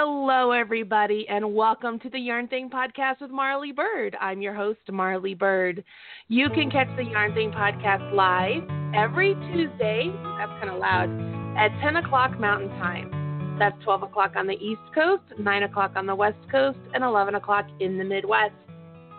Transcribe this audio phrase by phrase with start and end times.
[0.00, 4.16] Hello, everybody, and welcome to the Yarn Thing podcast with Marly Bird.
[4.20, 5.82] I'm your host, Marly Bird.
[6.28, 8.62] You can catch the Yarn Thing podcast live
[8.94, 11.10] every Tuesday, that's kind of loud,
[11.58, 13.56] at 10 o'clock Mountain Time.
[13.58, 17.34] That's 12 o'clock on the East Coast, 9 o'clock on the West Coast, and 11
[17.34, 18.54] o'clock in the Midwest.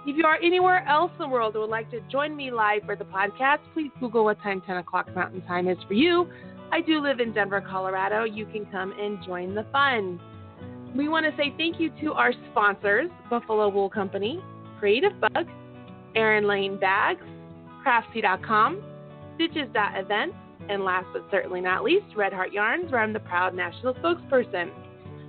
[0.08, 2.84] If you are anywhere else in the world and would like to join me live
[2.86, 6.30] for the podcast, please Google what time 10 o'clock Mountain Time is for you.
[6.72, 8.24] I do live in Denver, Colorado.
[8.24, 10.22] You can come and join the fun.
[10.96, 14.42] We want to say thank you to our sponsors Buffalo Wool Company,
[14.82, 15.48] Creativebug,
[16.16, 17.22] Erin Lane Bags,
[17.86, 18.82] Craftsy.com,
[19.36, 20.36] Stitches.events,
[20.70, 24.72] and last but certainly not least, Red Heart Yarns, where I'm the proud national spokesperson.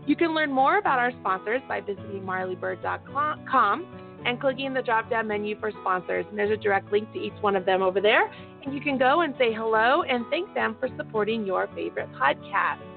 [0.07, 3.87] You can learn more about our sponsors by visiting marlybird.com
[4.25, 6.25] and clicking the drop down menu for sponsors.
[6.29, 8.31] And there's a direct link to each one of them over there.
[8.65, 12.90] And you can go and say hello and thank them for supporting your favorite podcast.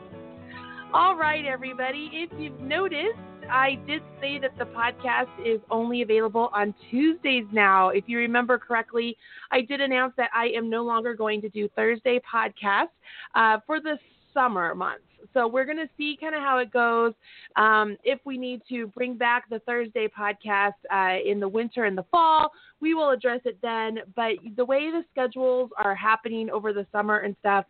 [0.94, 2.08] All right, everybody.
[2.14, 3.18] If you've noticed,
[3.50, 7.90] I did say that the podcast is only available on Tuesdays now.
[7.90, 9.18] If you remember correctly,
[9.52, 12.90] I did announce that I am no longer going to do Thursday podcasts
[13.34, 13.98] uh, for the
[14.36, 15.02] summer months.
[15.34, 17.14] So we're going to see kind of how it goes.
[17.56, 21.98] Um, if we need to bring back the Thursday podcast uh, in the winter and
[21.98, 24.00] the fall, we will address it then.
[24.16, 27.66] But the way the schedules are happening over the summer and stuff,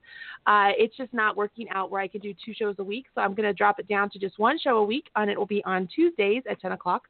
[0.48, 3.06] uh, it's just not working out where I can do two shows a week.
[3.16, 5.38] So I'm going to drop it down to just one show a week, and it
[5.38, 7.04] will be on Tuesdays at 10 o'clock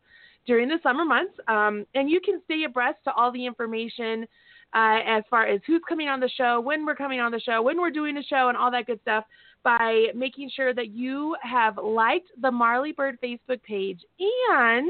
[0.45, 1.33] during the summer months.
[1.47, 4.27] Um, and you can stay abreast to all the information
[4.73, 7.61] uh, as far as who's coming on the show, when we're coming on the show,
[7.61, 9.23] when we're doing the show, and all that good stuff
[9.63, 14.01] by making sure that you have liked the Marly Bird Facebook page.
[14.19, 14.89] And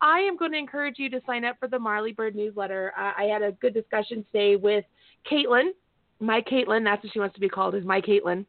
[0.00, 2.92] I am going to encourage you to sign up for the Marly Bird newsletter.
[2.98, 4.84] Uh, I had a good discussion today with
[5.30, 5.70] Caitlin,
[6.20, 8.44] my Caitlin, that's what she wants to be called, is my Caitlin.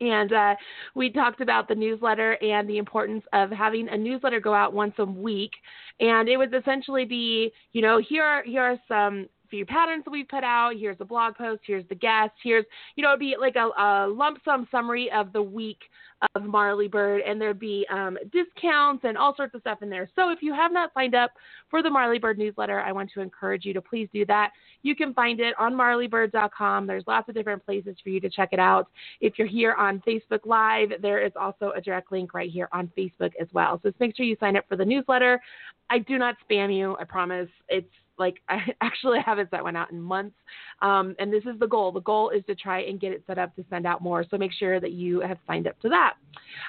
[0.00, 0.54] And uh,
[0.94, 4.92] we talked about the newsletter and the importance of having a newsletter go out once
[4.98, 5.52] a week.
[6.00, 10.10] And it would essentially be, you know, here are here are some few patterns that
[10.10, 10.72] we've put out.
[10.78, 11.62] Here's a blog post.
[11.66, 12.32] Here's the guest.
[12.42, 12.64] Here's,
[12.96, 15.78] you know, it'd be like a, a lump sum summary of the week
[16.34, 20.08] of Marly Bird, and there'd be um, discounts and all sorts of stuff in there.
[20.16, 21.32] So if you have not signed up
[21.70, 24.52] for the Marly Bird newsletter, I want to encourage you to please do that.
[24.82, 26.86] You can find it on marlybird.com.
[26.86, 28.88] There's lots of different places for you to check it out.
[29.20, 32.90] If you're here on Facebook Live, there is also a direct link right here on
[32.96, 33.78] Facebook as well.
[33.82, 35.40] So just make sure you sign up for the newsletter.
[35.90, 37.48] I do not spam you, I promise.
[37.68, 37.86] It's
[38.18, 40.36] like I actually haven't sent one out in months.
[40.82, 41.92] Um, and this is the goal.
[41.92, 44.24] The goal is to try and get it set up to send out more.
[44.30, 46.14] So make sure that you have signed up to that.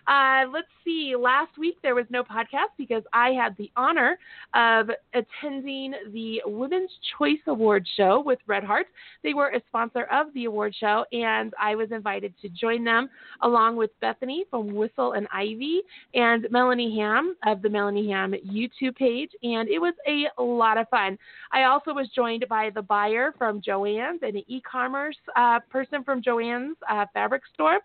[0.08, 1.16] Uh, let's see.
[1.18, 4.18] Last week there was no podcast because I had the honor
[4.54, 8.88] of attending the Women's Choice Award show with Red Heart.
[9.24, 13.10] They were a sponsor of the award show, and I was invited to join them
[13.42, 15.82] along with Bethany from Whistle and Ivy
[16.14, 19.32] and Melanie Ham of the Melanie Ham YouTube page.
[19.44, 21.18] And it was a lot of fun.
[21.52, 26.22] I also was joined by the buyer from Joann's and an e-commerce uh, person from
[26.22, 27.80] Joann's uh, fabric store,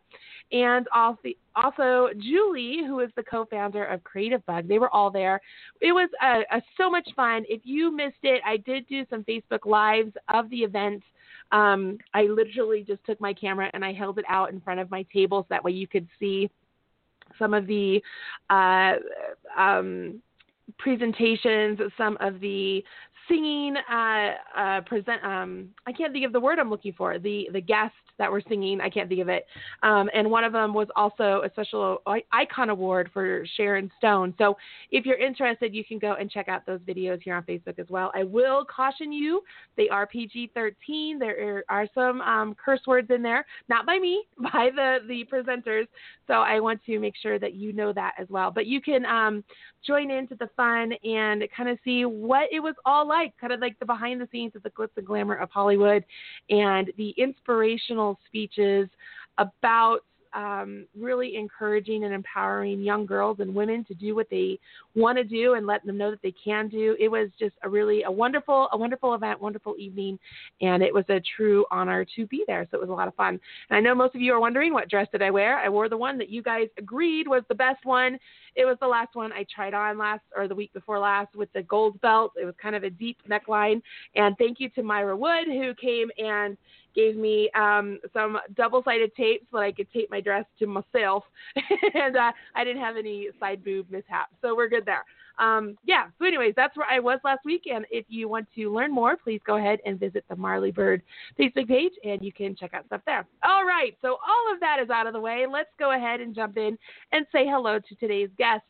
[0.51, 4.69] and also also Julie, who is the co-founder of Creativebug.
[4.69, 5.41] They were all there.
[5.81, 7.45] It was uh, so much fun.
[7.49, 11.03] If you missed it, I did do some Facebook lives of the event.
[11.53, 14.91] Um, I literally just took my camera and I held it out in front of
[14.91, 16.51] my table so that way you could see
[17.39, 18.03] some of the
[18.51, 18.95] uh,
[19.57, 20.23] um,
[20.79, 22.83] presentations, some of the
[23.29, 25.23] singing uh, uh, present.
[25.25, 27.19] Um, I can't think of the word I'm looking for.
[27.19, 28.81] The the guests that were singing.
[28.81, 29.47] I can't think of it.
[29.83, 34.35] Um, and one of them was also a special icon award for Sharon Stone.
[34.39, 34.57] So
[34.91, 37.87] if you're interested, you can go and check out those videos here on Facebook as
[37.89, 38.13] well.
[38.15, 39.43] I will caution you,
[39.77, 41.19] they are PG-13.
[41.19, 45.87] There are some um, curse words in there, not by me, by the the presenters.
[46.27, 48.51] So I want to make sure that you know that as well.
[48.51, 49.43] But you can um,
[49.87, 53.61] join into the fun and kind of see what it was all like, kind of
[53.61, 56.05] like the behind the scenes of the glitz and glamour of Hollywood
[56.51, 58.89] and the inspirational speeches
[59.39, 60.01] about
[60.35, 64.59] um, really encouraging and empowering young girls and women to do what they
[64.95, 66.97] want to do and letting them know that they can do.
[66.99, 70.19] It was just a really a wonderful, a wonderful event, wonderful evening,
[70.61, 72.67] and it was a true honor to be there.
[72.71, 73.39] So it was a lot of fun.
[73.69, 75.59] And I know most of you are wondering what dress did I wear.
[75.59, 78.19] I wore the one that you guys agreed was the best one.
[78.55, 81.53] It was the last one I tried on last or the week before last with
[81.53, 82.33] the gold belt.
[82.41, 83.81] It was kind of a deep neckline.
[84.15, 86.57] And thank you to Myra Wood who came and
[86.95, 91.25] gave me um, some double-sided tape so that I could tape my dress to myself,
[91.95, 95.05] and uh, I didn't have any side boob mishaps, so we're good there.
[95.39, 96.07] Um, yeah.
[96.19, 99.17] So, anyways, that's where I was last week, and if you want to learn more,
[99.17, 101.03] please go ahead and visit the Marly Bird
[101.39, 103.27] Facebook page, and you can check out stuff there.
[103.45, 103.97] All right.
[104.03, 105.47] So all of that is out of the way.
[105.51, 106.79] Let's go ahead and jump in
[107.13, 108.63] and say hello to today's guest.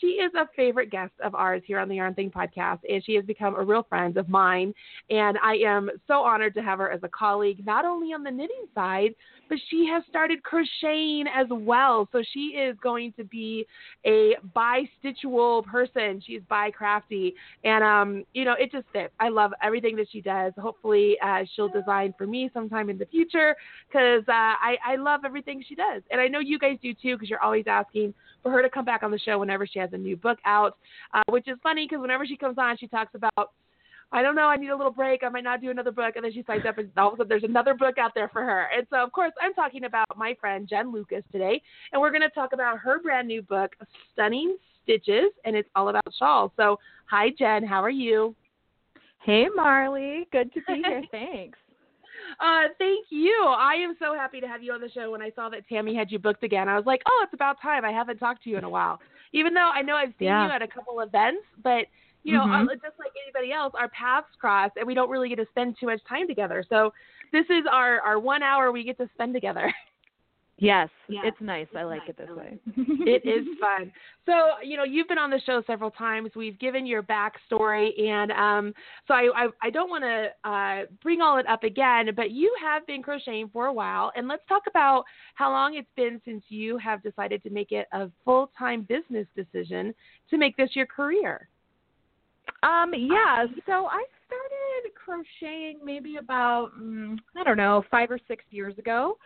[0.00, 3.14] She is a favorite guest of ours here on the Yarn Thing podcast, and she
[3.14, 4.74] has become a real friend of mine.
[5.10, 8.30] And I am so honored to have her as a colleague, not only on the
[8.30, 9.14] knitting side,
[9.48, 12.08] but she has started crocheting as well.
[12.12, 13.66] So she is going to be
[14.04, 16.22] a bi stitchual person.
[16.26, 19.12] She's bi crafty, and um, you know, it just fits.
[19.20, 20.52] I love everything that she does.
[20.58, 23.56] Hopefully, uh, she'll design for me sometime in the future
[23.88, 27.16] because uh, I I love everything she does, and I know you guys do too
[27.16, 29.90] because you're always asking for her to come back on the show whenever she has
[29.92, 30.76] a new book out,
[31.14, 33.52] uh, which is funny because whenever she comes on, she talks about
[34.10, 35.22] I don't know, I need a little break.
[35.22, 36.16] I might not do another book.
[36.16, 38.28] And then she signs up, and all of a sudden there's another book out there
[38.28, 38.68] for her.
[38.74, 41.60] And so, of course, I'm talking about my friend Jen Lucas today.
[41.92, 43.76] And we're going to talk about her brand new book,
[44.14, 46.52] Stunning Stitches, and it's all about shawls.
[46.56, 47.64] So, hi, Jen.
[47.64, 48.34] How are you?
[49.22, 50.26] Hey, Marly.
[50.32, 51.02] Good to be here.
[51.10, 51.58] Thanks.
[52.40, 53.54] Uh, thank you.
[53.58, 55.10] I am so happy to have you on the show.
[55.10, 57.60] When I saw that Tammy had you booked again, I was like, oh, it's about
[57.60, 57.84] time.
[57.84, 59.00] I haven't talked to you in a while.
[59.32, 60.46] Even though I know I've seen yeah.
[60.46, 61.86] you at a couple events, but
[62.24, 62.68] you know, mm-hmm.
[62.68, 65.86] just like anybody else, our paths cross, and we don't really get to spend too
[65.86, 66.64] much time together.
[66.68, 66.92] So
[67.32, 69.72] this is our our one hour we get to spend together.
[70.60, 71.68] Yes, yeah, it's nice.
[71.70, 72.08] It's I like nice.
[72.10, 72.58] it this way.
[72.76, 73.92] it is fun.
[74.26, 74.32] So,
[74.64, 76.30] you know, you've been on the show several times.
[76.34, 78.74] We've given your backstory, and um,
[79.06, 82.52] so I, I, I don't want to uh, bring all it up again, but you
[82.60, 86.42] have been crocheting for a while, and let's talk about how long it's been since
[86.48, 89.94] you have decided to make it a full time business decision
[90.28, 91.48] to make this your career.
[92.64, 93.46] Um, yeah.
[93.66, 99.16] So I started crocheting maybe about mm, I don't know five or six years ago.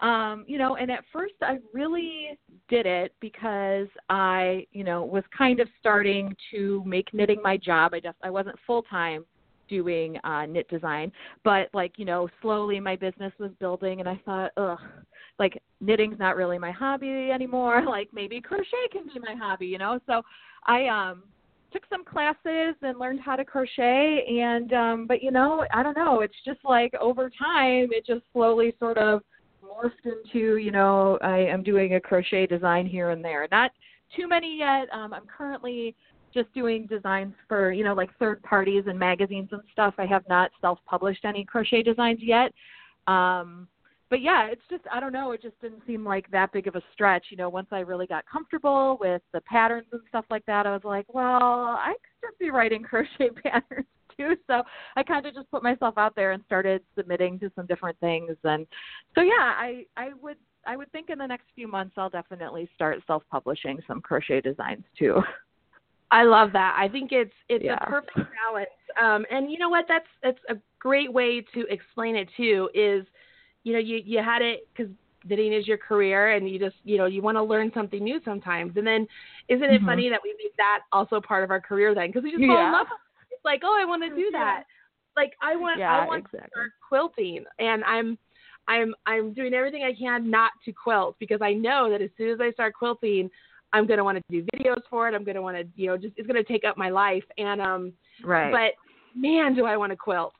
[0.00, 2.38] Um, you know, and at first I really
[2.68, 7.94] did it because I, you know, was kind of starting to make knitting my job.
[7.94, 9.24] I just I wasn't full time
[9.68, 11.10] doing uh knit design,
[11.42, 14.78] but like, you know, slowly my business was building and I thought, ugh,
[15.38, 17.82] like knitting's not really my hobby anymore.
[17.94, 20.00] Like maybe crochet can be my hobby, you know?
[20.06, 20.22] So
[20.66, 21.22] I um
[21.74, 25.96] took some classes and learned how to crochet and um but you know i don't
[25.96, 29.22] know it's just like over time it just slowly sort of
[29.74, 33.48] morphed into you know i am doing a crochet design here and there.
[33.50, 33.70] Not
[34.16, 34.88] too many yet.
[34.92, 35.94] Um i'm currently
[36.32, 39.94] just doing designs for you know like third parties and magazines and stuff.
[39.98, 42.52] I have not self published any crochet designs yet.
[43.06, 43.68] Um
[44.10, 46.76] but yeah, it's just I don't know, it just didn't seem like that big of
[46.76, 47.26] a stretch.
[47.30, 50.72] You know, once I really got comfortable with the patterns and stuff like that, I
[50.72, 54.36] was like, well, I could just be writing crochet patterns too.
[54.46, 54.62] So
[54.96, 58.36] I kind of just put myself out there and started submitting to some different things.
[58.44, 58.66] And
[59.14, 62.68] so yeah, I I would I would think in the next few months I'll definitely
[62.74, 65.22] start self-publishing some crochet designs too.
[66.10, 66.76] I love that.
[66.78, 67.78] I think it's it's yeah.
[67.80, 68.68] a perfect balance.
[69.00, 69.86] Um, and you know what?
[69.88, 72.68] That's that's a great way to explain it too.
[72.74, 73.04] Is
[73.64, 74.92] you know, you you had it because
[75.24, 78.20] knitting is your career, and you just you know you want to learn something new
[78.24, 78.76] sometimes.
[78.76, 79.06] And then,
[79.48, 79.86] isn't it mm-hmm.
[79.86, 82.08] funny that we make that also part of our career then?
[82.08, 82.66] Because we just fall yeah.
[82.66, 82.86] in love.
[83.44, 84.64] Like, oh, I want to do that.
[84.66, 85.22] Yeah.
[85.22, 86.40] Like I want yeah, I want exactly.
[86.40, 88.18] to start quilting, and I'm
[88.66, 92.30] I'm I'm doing everything I can not to quilt because I know that as soon
[92.30, 93.30] as I start quilting,
[93.72, 95.14] I'm gonna want to do videos for it.
[95.14, 97.24] I'm gonna want to, you know, just it's gonna take up my life.
[97.38, 97.92] And um,
[98.24, 98.50] right.
[98.50, 100.32] But man, do I want to quilt.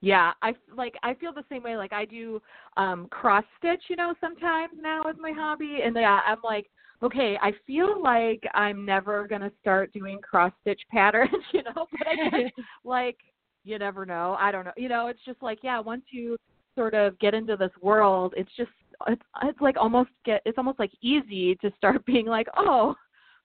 [0.00, 1.76] Yeah, I like I feel the same way.
[1.76, 2.40] Like I do
[2.76, 6.66] um cross stitch, you know, sometimes now as my hobby, and yeah, I'm like,
[7.02, 12.08] okay, I feel like I'm never gonna start doing cross stitch patterns, you know, but
[12.08, 12.50] I guess
[12.84, 13.18] like
[13.64, 14.36] you never know.
[14.38, 15.08] I don't know, you know.
[15.08, 16.36] It's just like yeah, once you
[16.74, 18.70] sort of get into this world, it's just
[19.06, 22.94] it's it's like almost get it's almost like easy to start being like, oh,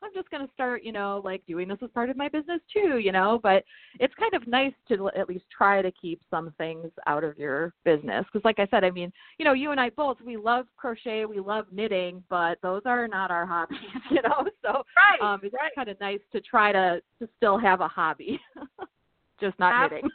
[0.03, 2.59] I'm just going to start, you know, like doing this as part of my business
[2.71, 3.63] too, you know, but
[3.99, 7.73] it's kind of nice to at least try to keep some things out of your
[7.85, 8.25] business.
[8.31, 11.25] Because, like I said, I mean, you know, you and I both, we love crochet,
[11.25, 13.79] we love knitting, but those are not our hobbies,
[14.11, 15.71] you know, so right, um, it's right.
[15.75, 18.39] kind of nice to try to, to still have a hobby,
[19.39, 20.11] just not absolutely, knitting.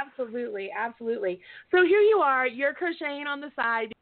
[0.00, 1.40] absolutely, absolutely.
[1.70, 3.92] So here you are, you're crocheting on the side.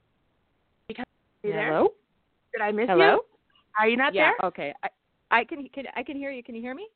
[1.43, 1.89] Hello?
[2.53, 3.05] Did I miss Hello?
[3.05, 3.21] you?
[3.79, 4.49] Are you not yeah, there?
[4.49, 4.75] Okay.
[4.83, 4.89] I,
[5.31, 6.43] I can, can I can hear you.
[6.43, 6.89] Can you hear me?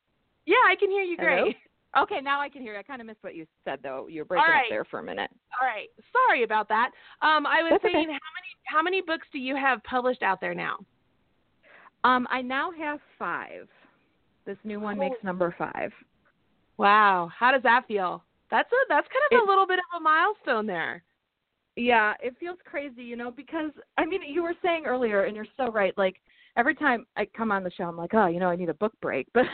[0.45, 1.43] Yeah, I can hear you Hello?
[1.43, 1.57] great.
[1.97, 2.79] Okay, now I can hear you.
[2.79, 4.05] I kind of missed what you said though.
[4.07, 4.59] You were breaking right.
[4.59, 5.31] up there for a minute.
[5.59, 5.87] All right.
[6.13, 6.91] Sorry about that.
[7.23, 8.13] Um, I was That's saying, okay.
[8.13, 10.77] how many how many books do you have published out there now?
[12.03, 13.67] Um, I now have five.
[14.45, 15.91] This new one makes number five.
[16.77, 17.31] Wow.
[17.35, 18.23] How does that feel?
[18.51, 21.03] That's a that's kind of it, a little bit of a milestone there.
[21.75, 25.45] Yeah, it feels crazy, you know, because I mean, you were saying earlier, and you're
[25.57, 25.97] so right.
[25.97, 26.17] Like
[26.59, 28.73] every time I come on the show, I'm like, oh, you know, I need a
[28.73, 29.45] book break, but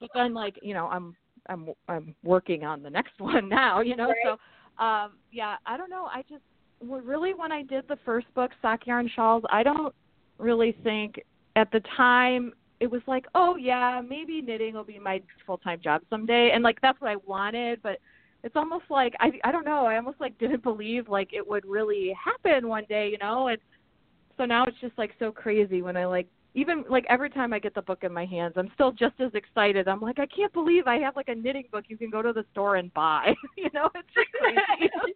[0.00, 1.14] but then like, you know, I'm
[1.48, 4.08] I'm I'm working on the next one now, you know.
[4.08, 4.16] Right.
[4.24, 6.06] So, um, yeah, I don't know.
[6.06, 6.42] I just
[6.80, 9.94] really when I did the first book, Sock Yarn Shawls, I don't
[10.38, 11.20] really think
[11.54, 15.80] at the time it was like, oh yeah, maybe knitting will be my full time
[15.84, 17.98] job someday, and like that's what I wanted, but
[18.42, 19.86] it's almost like I I don't know.
[19.86, 23.48] I almost like didn't believe like it would really happen one day, you know.
[23.48, 23.58] And
[24.36, 27.58] so now it's just like so crazy when I like even like every time I
[27.58, 29.88] get the book in my hands, I'm still just as excited.
[29.88, 32.32] I'm like, I can't believe I have like a knitting book you can go to
[32.32, 33.32] the store and buy.
[33.56, 34.90] you know, it's just crazy.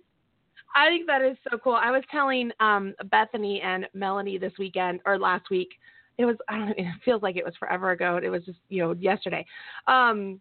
[0.74, 1.74] I think that is so cool.
[1.74, 5.70] I was telling um Bethany and Melanie this weekend or last week.
[6.18, 8.18] It was I don't know, it feels like it was forever ago.
[8.22, 9.44] It was just, you know, yesterday.
[9.86, 10.40] Um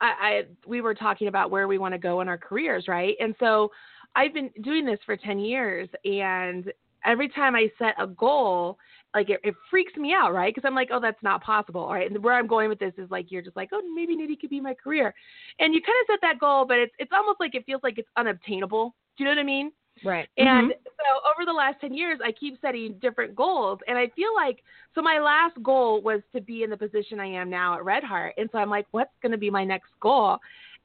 [0.00, 3.16] I, I we were talking about where we want to go in our careers, right?
[3.20, 3.70] And so
[4.16, 6.72] I've been doing this for 10 years and
[7.04, 8.78] every time I set a goal,
[9.14, 10.54] like it, it freaks me out, right?
[10.54, 12.10] Because I'm like, oh, that's not possible, right?
[12.10, 14.50] And where I'm going with this is like you're just like, oh, maybe knitting could
[14.50, 15.14] be my career,
[15.58, 17.98] and you kind of set that goal, but it's it's almost like it feels like
[17.98, 18.94] it's unobtainable.
[19.16, 19.72] Do you know what I mean?
[20.04, 20.28] Right.
[20.38, 20.70] And mm-hmm.
[20.70, 23.78] so over the last 10 years, I keep setting different goals.
[23.86, 24.62] And I feel like,
[24.94, 28.02] so my last goal was to be in the position I am now at Red
[28.02, 28.34] Heart.
[28.38, 30.38] And so I'm like, what's going to be my next goal?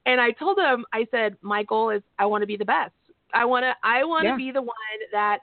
[0.05, 2.93] And I told them, I said, my goal is I want to be the best.
[3.33, 4.37] I want to, I want to yeah.
[4.37, 4.75] be the one
[5.11, 5.39] that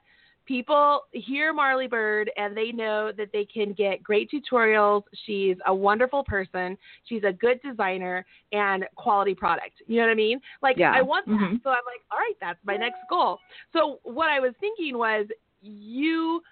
[0.52, 5.02] people hear Marly Bird and they know that they can get great tutorials.
[5.25, 6.76] She's a wonderful person.
[7.04, 9.76] She's a good designer and quality product.
[9.87, 10.42] You know what I mean?
[10.61, 10.92] Like yeah.
[10.94, 11.32] I want that.
[11.32, 11.56] Mm-hmm.
[11.64, 13.38] So I'm like, all right, that's my next goal.
[13.73, 15.26] So what I was thinking was
[15.62, 16.42] you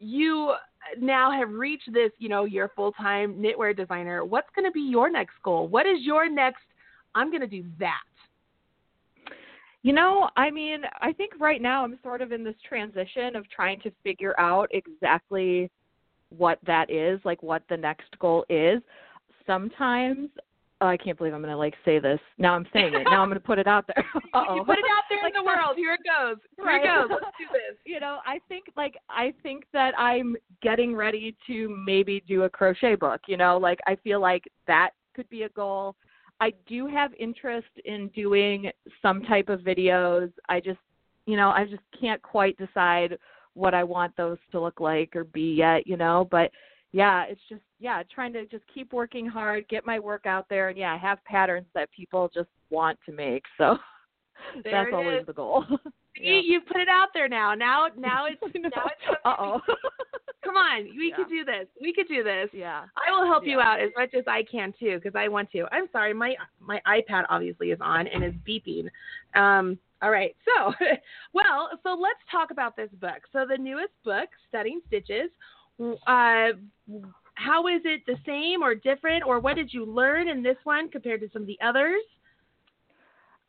[0.00, 0.52] you
[0.98, 4.22] now have reached this, you know, you're full-time knitwear designer.
[4.22, 5.66] What's going to be your next goal?
[5.66, 6.60] What is your next
[7.14, 8.02] I'm going to do that.
[9.82, 13.48] You know, I mean, I think right now I'm sort of in this transition of
[13.48, 15.70] trying to figure out exactly
[16.36, 18.82] what that is, like what the next goal is.
[19.46, 20.28] Sometimes
[20.80, 22.20] oh, I can't believe I'm going to like say this.
[22.38, 23.04] Now I'm saying it.
[23.04, 24.04] Now I'm going to put it out there.
[24.32, 24.64] You oh.
[24.64, 25.76] put it out there like, in the world.
[25.76, 26.36] Here it goes.
[26.56, 26.80] Here right.
[26.80, 27.08] it goes.
[27.10, 27.76] Let's do this.
[27.84, 32.50] You know, I think like I think that I'm getting ready to maybe do a
[32.50, 35.96] crochet book, you know, like I feel like that could be a goal.
[36.40, 38.70] I do have interest in doing
[39.02, 40.32] some type of videos.
[40.48, 40.78] I just,
[41.26, 43.18] you know, I just can't quite decide
[43.54, 46.50] what I want those to look like or be yet, you know, but
[46.92, 50.70] yeah, it's just yeah, trying to just keep working hard, get my work out there
[50.70, 53.44] and yeah, have patterns that people just want to make.
[53.58, 53.76] So
[54.64, 55.26] there that's always is.
[55.26, 55.64] the goal.
[56.16, 57.54] You, you put it out there now.
[57.54, 59.18] Now, now it's now it's.
[59.24, 59.60] Uh oh.
[60.44, 61.16] Come on, we Yeah.
[61.16, 61.66] could do this.
[61.80, 62.50] We could do this.
[62.52, 62.84] yeah.
[62.96, 65.66] I will help you out as much as I can too, because I want to.
[65.72, 68.88] I'm sorry, my my iPad obviously is on and is beeping.
[69.34, 70.74] Um, all right, so
[71.32, 73.22] well, so let's talk about this book.
[73.32, 75.30] So the newest book, Stunning Stitches.
[76.06, 76.52] Uh,
[77.34, 80.90] how is it the same or different, or what did you learn in this one
[80.90, 82.02] compared to some of the others?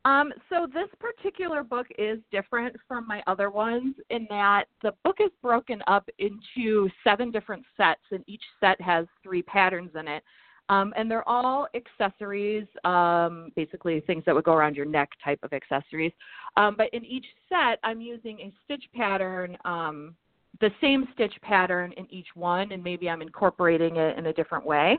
[0.03, 5.17] Um, so this particular book is different from my other ones in that the book
[5.20, 10.24] is broken up into seven different sets, and each set has three patterns in it.
[10.70, 15.39] Um, and they're all accessories, um, basically things that would go around your neck type
[15.43, 16.13] of accessories.
[16.55, 20.15] Um, but in each set, I'm using a stitch pattern, um,
[20.62, 24.65] the same stitch pattern in each one, and maybe I'm incorporating it in a different
[24.65, 24.98] way.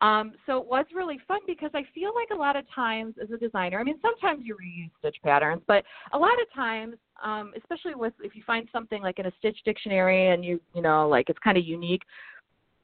[0.00, 3.30] Um, so it was really fun because I feel like a lot of times as
[3.30, 7.52] a designer, I mean, sometimes you reuse stitch patterns, but a lot of times, um,
[7.56, 11.06] especially with if you find something like in a stitch dictionary and you, you know,
[11.06, 12.02] like it's kind of unique,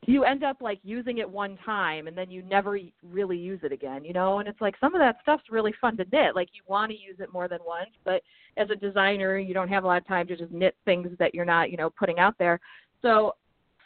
[0.06, 3.72] you end up like using it one time and then you never really use it
[3.72, 4.38] again, you know?
[4.38, 6.36] And it's like some of that stuff's really fun to knit.
[6.36, 8.22] Like you want to use it more than once, but
[8.58, 11.34] as a designer, you don't have a lot of time to just knit things that
[11.34, 12.60] you're not, you know, putting out there.
[13.00, 13.34] So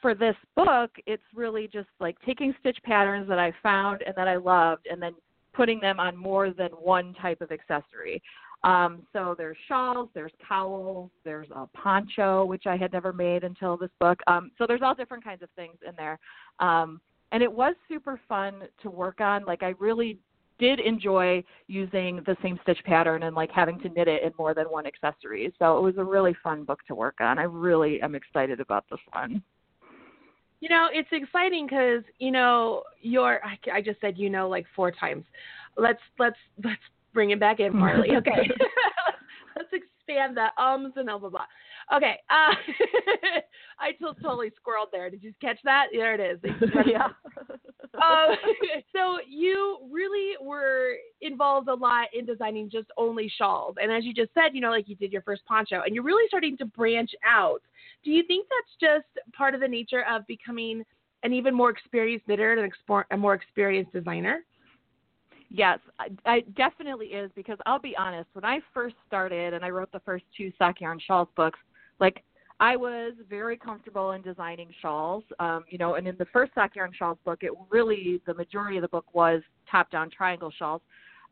[0.00, 4.28] for this book, it's really just like taking stitch patterns that I found and that
[4.28, 5.14] I loved and then
[5.52, 8.22] putting them on more than one type of accessory.
[8.62, 13.76] Um, so there's shawls, there's cowls, there's a poncho, which I had never made until
[13.76, 14.20] this book.
[14.26, 16.18] Um, so there's all different kinds of things in there.
[16.58, 17.00] Um,
[17.32, 19.44] and it was super fun to work on.
[19.44, 20.18] Like I really
[20.58, 24.52] did enjoy using the same stitch pattern and like having to knit it in more
[24.52, 25.52] than one accessory.
[25.58, 27.38] So it was a really fun book to work on.
[27.38, 29.42] I really am excited about this one.
[30.60, 33.40] You know, it's exciting because you know you're.
[33.44, 35.24] I, I just said you know like four times.
[35.76, 36.80] Let's let's let's
[37.12, 38.10] bring it back in, Marly.
[38.16, 38.30] Okay,
[39.56, 41.46] let's expand the ums and blah blah blah.
[41.96, 42.54] Okay, uh,
[43.80, 45.10] I t- totally squirreled there.
[45.10, 45.86] Did you catch that?
[45.92, 46.52] There it is.
[46.86, 47.08] yeah.
[47.94, 48.36] um,
[48.92, 54.12] so you really were involved a lot in designing just only shawls, and as you
[54.12, 56.66] just said, you know, like you did your first poncho, and you're really starting to
[56.66, 57.62] branch out.
[58.04, 60.84] Do you think that's just part of the nature of becoming
[61.22, 62.72] an even more experienced knitter and
[63.10, 64.44] a more experienced designer?
[65.50, 68.28] Yes, I, I definitely is because I'll be honest.
[68.32, 71.58] When I first started and I wrote the first two sock yarn shawls books,
[71.98, 72.22] like
[72.60, 75.24] I was very comfortable in designing shawls.
[75.40, 78.76] Um, you know, and in the first sock yarn shawls book, it really the majority
[78.76, 80.82] of the book was top down triangle shawls.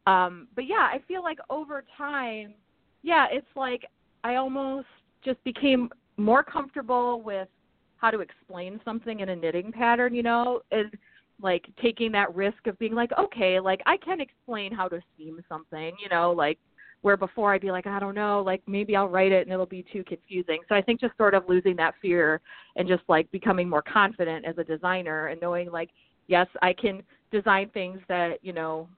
[0.07, 2.55] Um, but yeah, I feel like over time,
[3.03, 3.85] yeah, it's like
[4.25, 4.89] I almost
[5.25, 7.49] just became more comfortable with
[7.97, 10.93] how to explain something in a knitting pattern, you know, and
[11.41, 15.43] like taking that risk of being like, okay, like I can explain how to seam
[15.49, 16.59] something, you know, like
[17.03, 19.67] where before I'd be like, I don't know, like maybe I'll write it and it'll
[19.67, 20.59] be too confusing.
[20.69, 22.41] So I think just sort of losing that fear
[22.77, 25.91] and just like becoming more confident as a designer and knowing like,
[26.27, 28.89] yes, I can design things that, you know,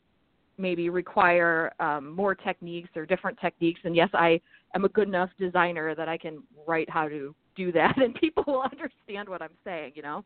[0.56, 3.80] maybe require um, more techniques or different techniques.
[3.84, 4.40] And yes, I
[4.74, 8.44] am a good enough designer that I can write how to do that and people
[8.46, 10.24] will understand what I'm saying, you know?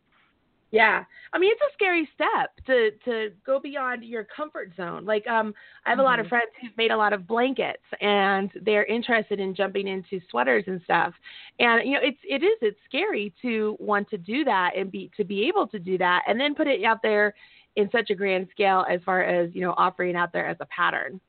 [0.71, 1.05] Yeah.
[1.33, 5.05] I mean, it's a scary step to to go beyond your comfort zone.
[5.05, 5.55] Like um
[5.87, 6.01] I have mm-hmm.
[6.01, 6.31] a lot of mm-hmm.
[6.31, 10.81] friends who've made a lot of blankets and they're interested in jumping into sweaters and
[10.83, 11.15] stuff.
[11.61, 15.13] And you know, it's it is it's scary to want to do that and be
[15.17, 17.35] to be able to do that and then put it out there
[17.77, 20.67] in such a grand scale as far as, you know, offering out there as a
[20.67, 21.21] pattern.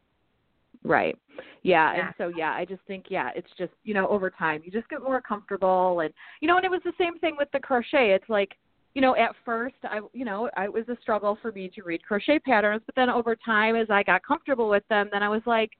[0.86, 1.18] Right.
[1.64, 1.94] Yeah.
[1.96, 2.06] yeah.
[2.06, 4.88] And so yeah, I just think yeah, it's just, you know, over time you just
[4.90, 8.12] get more comfortable and you know, and it was the same thing with the crochet.
[8.12, 8.56] It's like
[8.94, 12.02] you know, at first, I, you know, it was a struggle for me to read
[12.02, 15.42] crochet patterns, but then over time, as I got comfortable with them, then I was
[15.46, 15.72] like,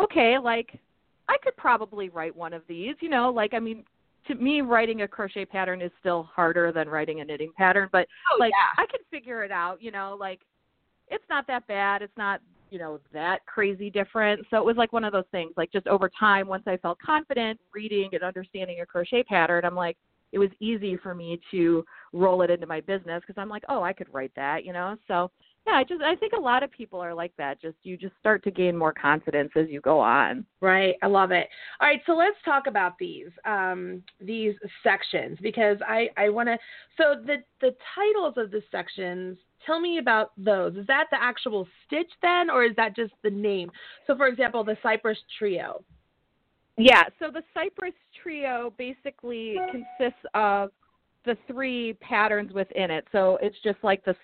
[0.00, 0.80] okay, like
[1.28, 3.84] I could probably write one of these, you know, like I mean,
[4.26, 8.06] to me, writing a crochet pattern is still harder than writing a knitting pattern, but
[8.32, 8.82] oh, like yeah.
[8.82, 10.40] I can figure it out, you know, like
[11.08, 14.92] it's not that bad, it's not you know that crazy different so it was like
[14.92, 18.80] one of those things like just over time once i felt confident reading and understanding
[18.80, 19.96] a crochet pattern i'm like
[20.32, 23.82] it was easy for me to roll it into my business because I'm like, oh,
[23.82, 24.96] I could write that, you know.
[25.08, 25.30] So
[25.66, 27.60] yeah, I just I think a lot of people are like that.
[27.60, 30.46] Just you just start to gain more confidence as you go on.
[30.60, 30.94] Right.
[31.02, 31.48] I love it.
[31.80, 36.58] All right, so let's talk about these um, these sections because I I want to.
[36.96, 39.36] So the the titles of the sections.
[39.66, 40.76] Tell me about those.
[40.76, 43.70] Is that the actual stitch then, or is that just the name?
[44.06, 45.84] So, for example, the Cypress Trio.
[46.76, 47.92] Yeah, so the Cypress
[48.22, 50.70] Trio basically consists of
[51.24, 53.06] the three patterns within it.
[53.12, 54.14] So it's just like the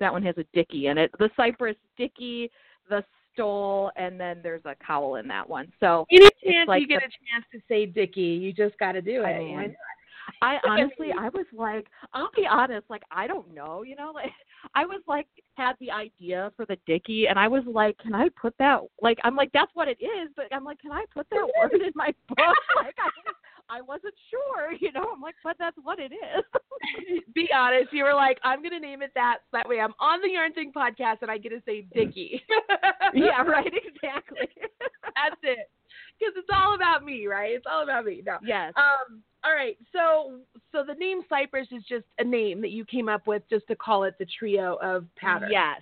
[0.00, 1.10] that one has a dicky in it.
[1.18, 2.50] The Cypress dicky,
[2.88, 5.72] the stole, and then there's a cowl in that one.
[5.80, 8.92] So any chance like you get the, a chance to say dicky, you just got
[8.92, 9.26] to do it.
[9.26, 9.76] I mean,
[10.42, 14.32] I honestly, I was like, I'll be honest, like I don't know, you know, like
[14.74, 18.28] I was like had the idea for the Dicky, and I was like, can I
[18.40, 18.80] put that?
[19.00, 21.80] Like I'm like that's what it is, but I'm like, can I put that word
[21.80, 22.56] in my book?
[22.76, 25.10] Like I, I wasn't sure, you know.
[25.14, 27.22] I'm like, but that's what it is.
[27.34, 29.38] be honest, you were like, I'm gonna name it that.
[29.50, 32.42] So that way, I'm on the Yarn Thing podcast, and I get to say Dicky.
[33.14, 34.48] yeah, right, exactly.
[35.14, 35.68] that's it
[36.18, 37.52] because it's all about me, right?
[37.52, 38.22] It's all about me.
[38.24, 38.38] No.
[38.42, 38.72] Yes.
[38.76, 39.22] Um.
[39.44, 39.78] All right.
[39.92, 40.40] So,
[40.72, 43.76] so the name Cypress is just a name that you came up with just to
[43.76, 45.52] call it the trio of patterns.
[45.52, 45.80] Yes.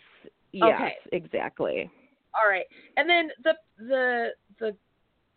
[0.53, 0.75] Yes.
[0.75, 0.95] Okay.
[1.13, 1.91] Exactly.
[2.35, 2.67] All right.
[2.97, 4.29] And then the the
[4.61, 4.77] the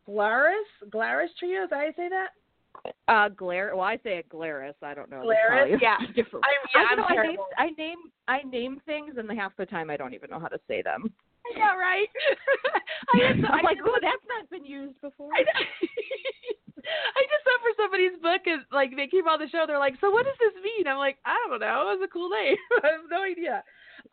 [0.06, 0.56] Glarus
[0.90, 1.64] Glarus trio.
[1.64, 2.30] Is that how you say that?
[3.08, 3.76] Uh, Glare.
[3.76, 4.76] Well, I say it Glarus.
[4.82, 5.22] I don't know.
[5.22, 5.80] Glarus.
[5.82, 5.98] Yeah.
[6.16, 6.46] Different.
[6.46, 9.56] I'm, yeah, I, I'm know, I name I name I name things, and the half
[9.58, 11.12] the time I don't even know how to say them.
[11.56, 12.08] Yeah, right.
[13.16, 15.32] I am like, oh, that's not been used before.
[15.34, 15.42] I,
[16.80, 19.96] I just saw for somebody's book, and like they came on the show, they're like,
[20.02, 21.92] "So what does this mean?" I'm like, "I don't know.
[21.92, 22.58] It was a cool name.
[22.84, 23.64] I have no idea."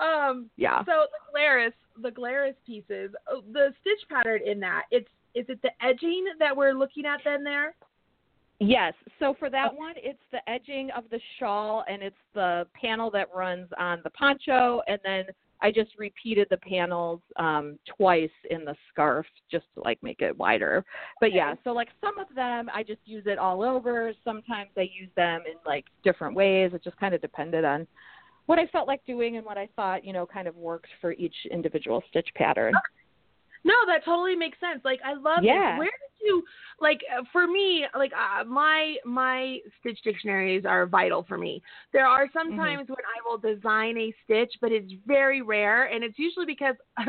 [0.01, 0.81] Um, yeah.
[0.85, 5.61] So the Glarus, the Glarus pieces, oh, the stitch pattern in that, it's is it
[5.62, 7.75] the edging that we're looking at then there?
[8.59, 8.95] Yes.
[9.19, 13.29] So for that one, it's the edging of the shawl, and it's the panel that
[13.35, 15.25] runs on the poncho, and then
[15.62, 20.37] I just repeated the panels um, twice in the scarf just to like make it
[20.37, 20.85] wider.
[21.21, 24.12] But yeah, so like some of them I just use it all over.
[24.25, 26.73] Sometimes I use them in like different ways.
[26.75, 27.87] It just kind of depended on
[28.47, 31.12] what I felt like doing and what I thought, you know, kind of worked for
[31.12, 32.75] each individual stitch pattern.
[33.64, 34.85] No, that totally makes sense.
[34.85, 35.75] Like I love yeah.
[35.75, 35.79] It.
[35.79, 36.42] Where did you
[36.81, 37.01] like
[37.33, 41.62] for me like uh, my my stitch dictionaries are vital for me.
[41.92, 42.59] There are some mm-hmm.
[42.59, 46.75] times when I will design a stitch, but it's very rare and it's usually because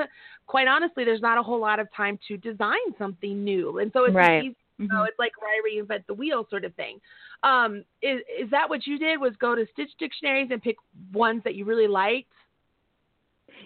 [0.48, 3.80] quite honestly there's not a whole lot of time to design something new.
[3.80, 4.44] And so it's right.
[4.44, 4.96] easy Mm-hmm.
[4.96, 7.00] So it's like why reinvent the wheel sort of thing.
[7.44, 9.20] Um, is is that what you did?
[9.20, 10.76] Was go to Stitch dictionaries and pick
[11.12, 12.30] ones that you really liked?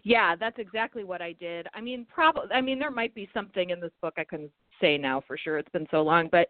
[0.03, 1.67] Yeah, that's exactly what I did.
[1.73, 2.51] I mean, probably.
[2.53, 5.57] I mean, there might be something in this book I couldn't say now for sure.
[5.57, 6.47] It's been so long, but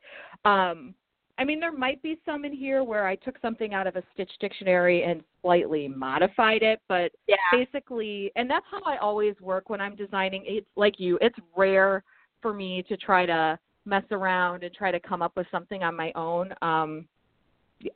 [0.50, 0.94] um,
[1.38, 4.04] I mean, there might be some in here where I took something out of a
[4.14, 7.36] Stitch dictionary and slightly modified it, but Yeah.
[7.52, 10.44] basically, and that's how I always work when I'm designing.
[10.46, 11.18] It's like you.
[11.22, 12.04] It's rare
[12.42, 15.96] for me to try to mess around and try to come up with something on
[15.96, 16.54] my own.
[16.62, 17.08] Um,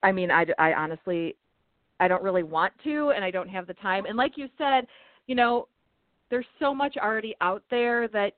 [0.01, 1.35] I mean, I, I honestly,
[1.99, 4.05] I don't really want to, and I don't have the time.
[4.05, 4.87] And like you said,
[5.27, 5.67] you know,
[6.29, 8.33] there's so much already out there that,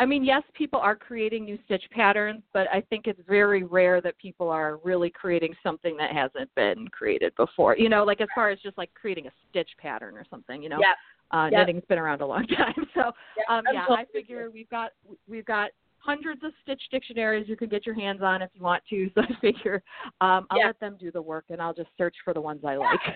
[0.00, 4.00] I mean, yes, people are creating new stitch patterns, but I think it's very rare
[4.00, 7.76] that people are really creating something that hasn't been created before.
[7.76, 10.62] You know, like as far as just like creating a stitch pattern or something.
[10.62, 10.96] You know, Yep.
[11.30, 11.52] uh, Yep.
[11.52, 14.90] knitting's been around a long time, so Yep, um, yeah, I figure we've got
[15.28, 18.82] we've got hundreds of stitch dictionaries you can get your hands on if you want
[18.90, 19.08] to.
[19.14, 19.82] So I figure
[20.20, 22.76] um, I'll let them do the work, and I'll just search for the ones I
[22.76, 23.00] like.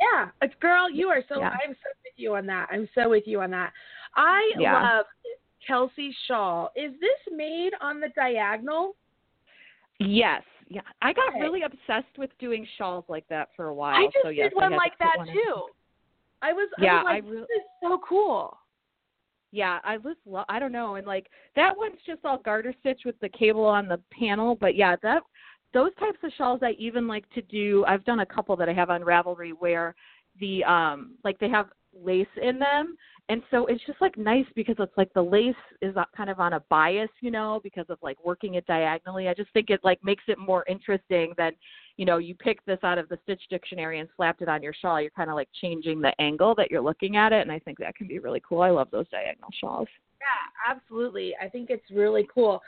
[0.00, 1.40] Yeah, it's girl, you are so.
[1.40, 1.50] Yeah.
[1.50, 2.68] I'm so with you on that.
[2.72, 3.72] I'm so with you on that.
[4.16, 4.72] I Yeah.
[4.72, 5.06] love
[5.66, 6.70] Kelsey's shawl.
[6.74, 8.96] Is this made on the diagonal?
[9.98, 11.40] Yes, yeah, I got Okay.
[11.40, 13.94] really obsessed with doing shawls like that for a while.
[13.94, 15.66] I just so yes, did one like that one too.
[16.40, 16.70] I was.
[16.78, 18.56] I Yeah, was like, I re- this is so cool.
[19.52, 20.46] Yeah, I just love.
[20.48, 23.88] I don't know, and like that one's just all garter stitch with the cable on
[23.88, 24.54] the panel.
[24.54, 25.22] But yeah, that
[25.72, 27.84] those types of shawls I even like to do.
[27.86, 29.94] I've done a couple that I have on Ravelry where
[30.38, 32.96] the um like they have lace in them,
[33.28, 36.54] and so it's just like nice because it's like the lace is kind of on
[36.54, 39.28] a bias, you know, because of like working it diagonally.
[39.28, 41.52] I just think it like makes it more interesting than
[41.96, 44.74] you know you pick this out of the stitch dictionary and slapped it on your
[44.74, 45.00] shawl.
[45.00, 47.78] You're kind of like changing the angle that you're looking at it, and I think
[47.78, 48.62] that can be really cool.
[48.62, 49.88] I love those diagonal shawls.
[50.20, 51.34] Yeah, absolutely.
[51.42, 52.60] I think it's really cool.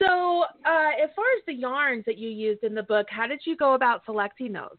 [0.00, 3.40] So, uh, as far as the yarns that you used in the book, how did
[3.44, 4.76] you go about selecting those?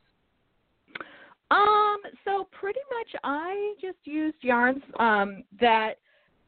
[1.51, 5.95] Um, so pretty much I just used yarns um that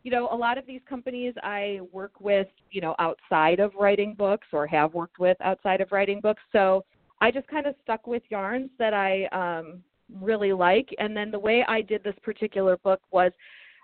[0.04, 4.16] you know, a lot of these companies I work with, you know, outside of writing
[4.18, 6.42] books or have worked with outside of writing books.
[6.52, 6.84] So
[7.20, 9.84] I just kind of stuck with yarns that I um
[10.20, 13.32] really like and then the way I did this particular book was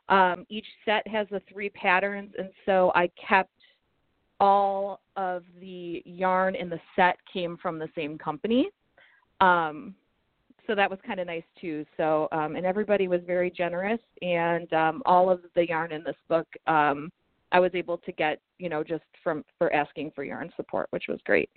[0.10, 3.57] um each set has the three patterns and so I kept
[4.40, 8.70] all of the yarn in the set came from the same company.
[9.42, 9.96] Um
[10.68, 11.86] so that was kind of nice too.
[11.96, 16.18] So, um, and everybody was very generous, and um, all of the yarn in this
[16.28, 17.10] book, um,
[17.54, 21.06] I was able to get, you know, just from for asking for yarn support, which
[21.08, 21.50] was great.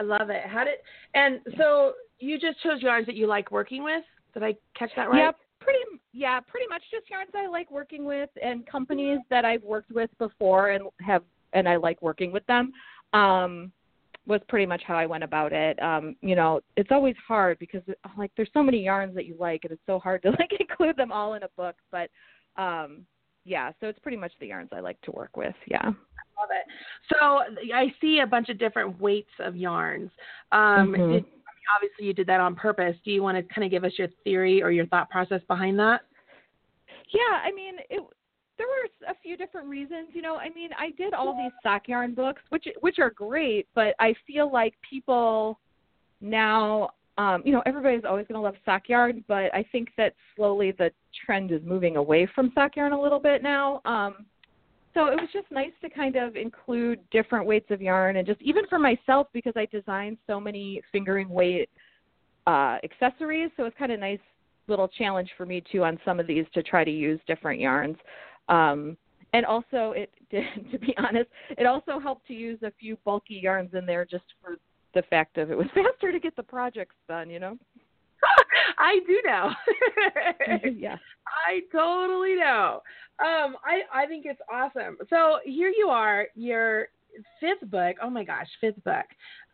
[0.00, 0.42] I love it.
[0.46, 0.74] How did
[1.14, 4.02] and so you just chose yarns that you like working with?
[4.32, 5.18] Did I catch that right?
[5.18, 5.80] Yeah, pretty.
[6.14, 10.10] Yeah, pretty much just yarns I like working with, and companies that I've worked with
[10.18, 12.72] before, and have, and I like working with them.
[13.12, 13.72] Um,
[14.26, 15.82] was pretty much how I went about it.
[15.82, 17.82] Um, you know, it's always hard because
[18.16, 20.96] like there's so many yarns that you like and it's so hard to like include
[20.96, 22.08] them all in a book, but
[22.56, 23.04] um
[23.44, 25.54] yeah, so it's pretty much the yarns I like to work with.
[25.66, 25.82] Yeah.
[25.82, 26.66] I love it.
[27.08, 30.12] So I see a bunch of different weights of yarns.
[30.52, 31.10] Um, Mhm.
[31.10, 31.24] did,
[31.74, 32.96] obviously, you did that on purpose.
[33.04, 35.76] Do you want to kind of give us your theory or your thought process behind
[35.80, 36.02] that?
[37.08, 38.00] Yeah, I mean, it
[38.58, 40.36] there were a few different reasons, you know.
[40.36, 44.14] I mean, I did all these sock yarn books, which which are great, but I
[44.26, 45.58] feel like people
[46.20, 50.14] now um, you know, everybody's always going to love sock yarn, but I think that
[50.34, 50.90] slowly the
[51.26, 53.82] trend is moving away from sock yarn a little bit now.
[53.84, 54.26] Um,
[54.94, 58.40] so it was just nice to kind of include different weights of yarn and just
[58.42, 61.68] even for myself because I designed so many fingering weight
[62.46, 63.50] uh, accessories.
[63.56, 64.18] So it's kind of nice
[64.68, 67.96] little challenge for me too on some of these to try to use different yarns.
[68.48, 68.96] Um,
[69.32, 70.10] and also, it
[70.72, 74.24] to be honest, it also helped to use a few bulky yarns in there just
[74.42, 74.56] for
[74.94, 77.30] the fact of it was faster to get the projects done.
[77.30, 77.58] You know.
[78.78, 79.50] I do know.
[80.76, 80.96] yeah.
[81.46, 82.82] I totally know.
[83.20, 84.98] Um, I I think it's awesome.
[85.10, 86.88] So here you are, your
[87.40, 87.96] fifth book.
[88.02, 89.06] Oh my gosh, fifth book.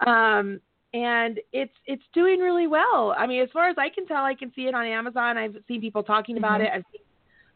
[0.06, 0.60] Um,
[0.94, 3.14] and it's it's doing really well.
[3.16, 5.36] I mean, as far as I can tell, I can see it on Amazon.
[5.36, 6.64] I've seen people talking about Mhm.
[6.64, 6.72] it.
[6.74, 7.02] I've seen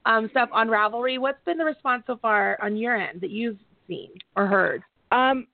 [0.04, 1.18] um, stuff on Ravelry.
[1.18, 4.82] What's been the response so far on your end that you've seen or heard?
[5.10, 5.46] Um,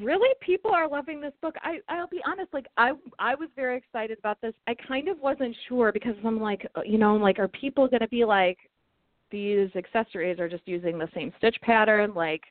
[0.00, 1.56] really, people are loving this book.
[1.62, 4.54] I I'll be honest, like I I was very excited about this.
[4.66, 7.88] I kind of wasn't sure because I'm like, uh, you know, I'm like, are people
[7.88, 8.58] going to be like,
[9.30, 12.42] these accessories are just using the same stitch pattern, like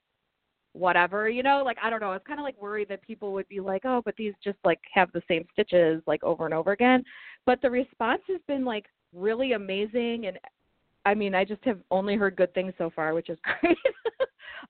[0.74, 2.12] whatever, you know, like I don't know.
[2.12, 4.58] I was kind of like worried that people would be like, oh, but these just
[4.64, 7.04] like have the same stitches like over and over again.
[7.46, 10.38] But the response has been like really amazing, and
[11.06, 13.78] I mean, I just have only heard good things so far, which is great.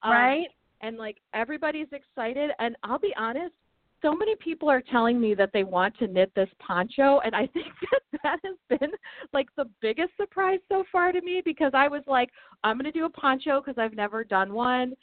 [0.04, 0.48] Um, right?
[0.82, 3.54] and like everybody's excited and I'll be honest,
[4.02, 7.48] so many people are telling me that they want to knit this poncho and I
[7.54, 8.91] think that that has been
[9.34, 12.30] like the biggest surprise so far to me because I was like
[12.63, 14.94] I'm going to do a poncho because I've never done one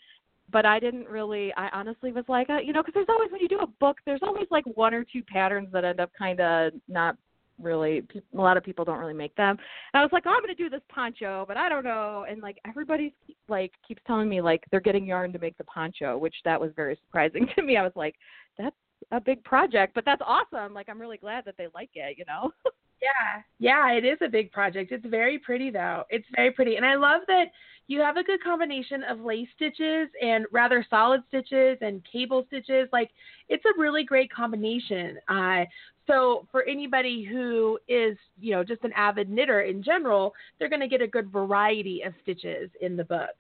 [0.51, 3.41] but I didn't really I honestly was like uh, you know because there's always when
[3.41, 6.41] you do a book there's always like one or two patterns that end up kind
[6.41, 7.17] of not
[7.61, 8.03] really
[8.37, 9.57] a lot of people don't really make them.
[9.93, 12.25] And i was like oh i'm going to do this poncho but i don't know.
[12.29, 13.13] And like everybody's
[13.49, 16.71] like keeps telling me like they're getting yarn to make the poncho which that was
[16.77, 17.77] very surprising to me.
[17.77, 18.17] I was like
[18.59, 18.77] that's
[19.13, 20.75] a big project but that's awesome.
[20.75, 22.51] Like i'm really glad that they like it you know?
[23.01, 23.43] Yeah.
[23.61, 24.91] Yeah it is a big project.
[24.91, 26.03] It's very pretty though.
[26.11, 26.75] It's very pretty.
[26.75, 27.45] And i love that
[27.89, 32.89] you have a good combination of lace stitches and rather solid stitches and cable stitches.
[32.93, 33.11] Like
[33.49, 35.19] it's a really great combination.
[35.27, 35.65] Uh,
[36.09, 40.81] so for anybody who is, you know, just an avid knitter in general, they're going
[40.81, 43.37] to get a good variety of stitches in the book.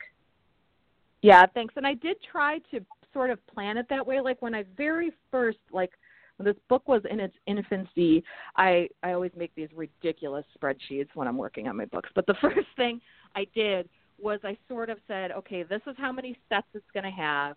[1.22, 1.74] Yeah, thanks.
[1.76, 4.20] And I did try to sort of plan it that way.
[4.20, 5.90] Like when I very first, like
[6.36, 8.22] when this book was in its infancy,
[8.56, 12.10] I I always make these ridiculous spreadsheets when I'm working on my books.
[12.14, 13.00] But the first thing
[13.34, 13.88] I did
[14.20, 17.56] was I sort of said, okay, this is how many sets it's going to have,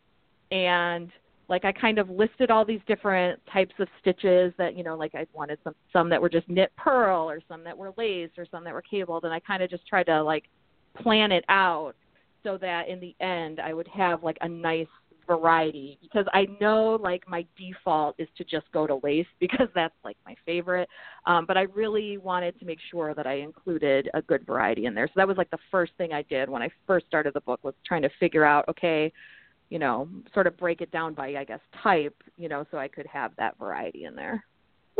[0.51, 1.11] and
[1.51, 5.13] like I kind of listed all these different types of stitches that you know, like
[5.13, 8.45] I wanted some some that were just knit purl, or some that were lace, or
[8.49, 10.45] some that were cabled, and I kind of just tried to like
[11.03, 11.93] plan it out
[12.43, 14.87] so that in the end I would have like a nice
[15.27, 19.93] variety because I know like my default is to just go to lace because that's
[20.05, 20.87] like my favorite.
[21.25, 24.95] Um, but I really wanted to make sure that I included a good variety in
[24.95, 25.07] there.
[25.07, 27.59] So that was like the first thing I did when I first started the book
[27.61, 29.11] was trying to figure out, okay,
[29.71, 32.87] you know, sort of break it down by I guess type, you know, so I
[32.87, 34.43] could have that variety in there.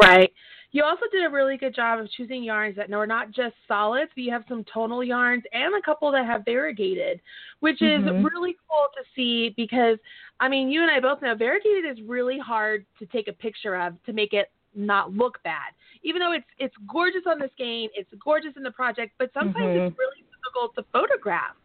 [0.02, 0.32] Right.
[0.72, 4.10] You also did a really good job of choosing yarns that are not just solids,
[4.16, 7.20] but you have some tonal yarns and a couple that have variegated,
[7.60, 8.08] which mm-hmm.
[8.08, 9.98] is really cool to see because,
[10.40, 13.76] I mean, you and I both know variegated is really hard to take a picture
[13.76, 15.74] of to make it not look bad.
[16.04, 19.66] Even though it's it's gorgeous on the skein, it's gorgeous in the project, but sometimes
[19.66, 19.88] mm-hmm.
[19.88, 21.56] it's really difficult to photograph.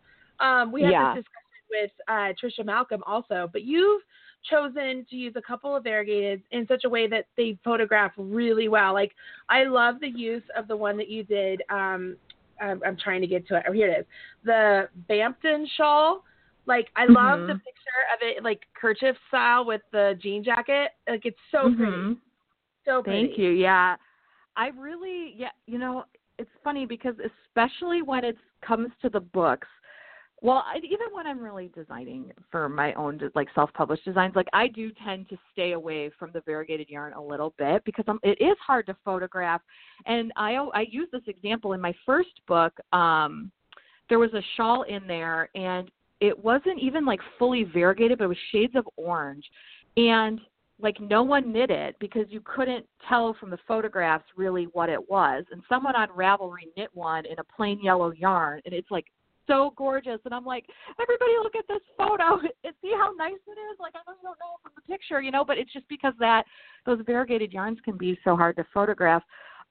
[0.41, 1.15] Um, we had yeah.
[1.15, 4.03] this discussion with uh, Trisha Malcolm also, but you've
[4.51, 8.69] chosen to use a couple of variegateds in such a way that they photograph really
[8.69, 8.93] well.
[8.93, 9.13] Like
[9.49, 11.63] I love the use of the one that you did.
[11.69, 12.17] Um,
[12.61, 13.65] I'm, I'm trying to get to it.
[13.69, 14.07] Oh, here it is.
[14.45, 16.25] The Bampton shawl.
[16.67, 17.47] Like I love mm-hmm.
[17.49, 20.91] the picture of it, like kerchief style with the jean jacket.
[21.09, 21.77] Like it's so mm-hmm.
[21.77, 22.21] pretty.
[22.85, 23.27] So pretty.
[23.27, 23.51] Thank you.
[23.51, 23.97] Yeah,
[24.57, 26.05] I really, yeah, you know,
[26.39, 29.69] it's funny because especially when it comes to the books,
[30.47, 34.69] well, I, even when I'm really designing for my own like self-published designs, like I
[34.69, 38.41] do tend to stay away from the variegated yarn a little bit because I'm, it
[38.41, 39.61] is hard to photograph.
[40.07, 42.73] And I I use this example in my first book.
[42.93, 43.51] Um,
[44.09, 48.29] there was a shawl in there, and it wasn't even like fully variegated, but it
[48.29, 49.45] was shades of orange,
[49.97, 50.41] and
[50.81, 55.11] like no one knit it because you couldn't tell from the photographs really what it
[55.11, 55.45] was.
[55.51, 59.07] And someone on Ravelry knit one in a plain yellow yarn, and it's like
[59.47, 60.19] so gorgeous.
[60.25, 60.67] And I'm like,
[61.01, 63.79] everybody look at this photo and see how nice it is.
[63.81, 66.15] Like I know you don't know from the picture, you know, but it's just because
[66.19, 66.45] that
[66.85, 69.23] those variegated yarns can be so hard to photograph.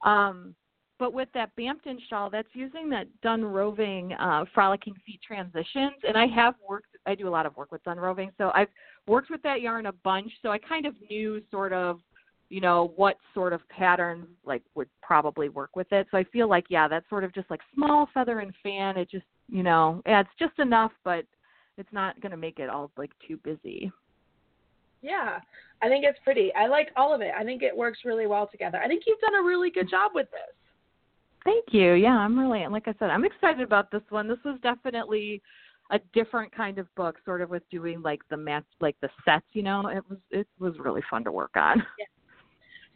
[0.05, 0.55] Um,
[0.97, 6.25] but with that Bampton shawl, that's using that Dun uh, Frolicking Feet transitions, and I
[6.27, 6.95] have worked.
[7.05, 7.97] I do a lot of work with Dun
[8.37, 8.69] so I've
[9.05, 10.31] worked with that yarn a bunch.
[10.41, 11.99] So I kind of knew sort of
[12.49, 16.07] you know what sort of patterns like would probably work with it.
[16.11, 18.97] So i feel like yeah that's sort of just like small feather and fan.
[18.97, 21.25] It just you know yeah it's just enough but
[21.77, 23.91] it's not going to make it all like too busy.
[25.01, 25.39] Yeah.
[25.81, 26.53] I think it's pretty.
[26.55, 27.31] I like all of it.
[27.37, 28.79] I think it works really well together.
[28.81, 30.55] I think you've done a really good job with this.
[31.43, 31.93] Thank you.
[31.93, 34.27] Yeah i'm really like i said i'm excited about this one.
[34.27, 35.41] This was definitely
[35.91, 39.45] a different kind of book sort of with doing like the match like the sets
[39.53, 39.87] you know?
[39.87, 41.83] It was it was really fun to work on.
[41.99, 42.05] Yeah.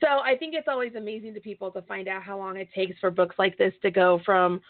[0.02, 2.98] So I think it's always amazing to people to find out how long it takes
[3.00, 4.62] for books like this to go from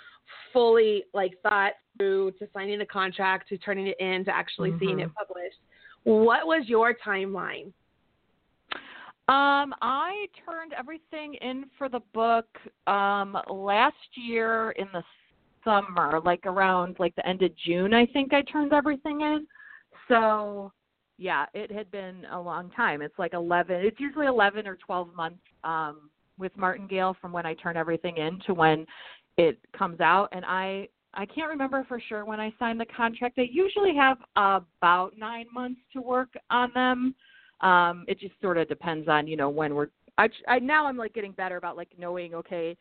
[0.54, 4.80] fully like thought through to signing a contract to turning it in to actually mm-hmm.
[4.80, 5.58] seeing it published.
[6.04, 7.72] What was your timeline?
[9.28, 12.48] Um, I turned everything in for the book
[12.88, 15.04] um, last year in the
[15.64, 17.94] summer, like around like the end of June.
[17.94, 19.46] I think I turned everything in.
[20.08, 20.72] So
[21.20, 23.02] yeah, it had been a long time.
[23.02, 27.54] It's like 11, it's usually 11 or 12 months um, with Martingale from when I
[27.56, 28.86] turn everything in to when
[29.38, 30.30] it comes out.
[30.32, 33.38] And I, I can't remember for sure when I signed the contract.
[33.38, 37.14] I usually have about nine months to work on them.
[37.60, 40.96] Um, it just sort of depends on, you know, when we're, I, I now I'm
[40.96, 42.78] like getting better about like knowing, okay,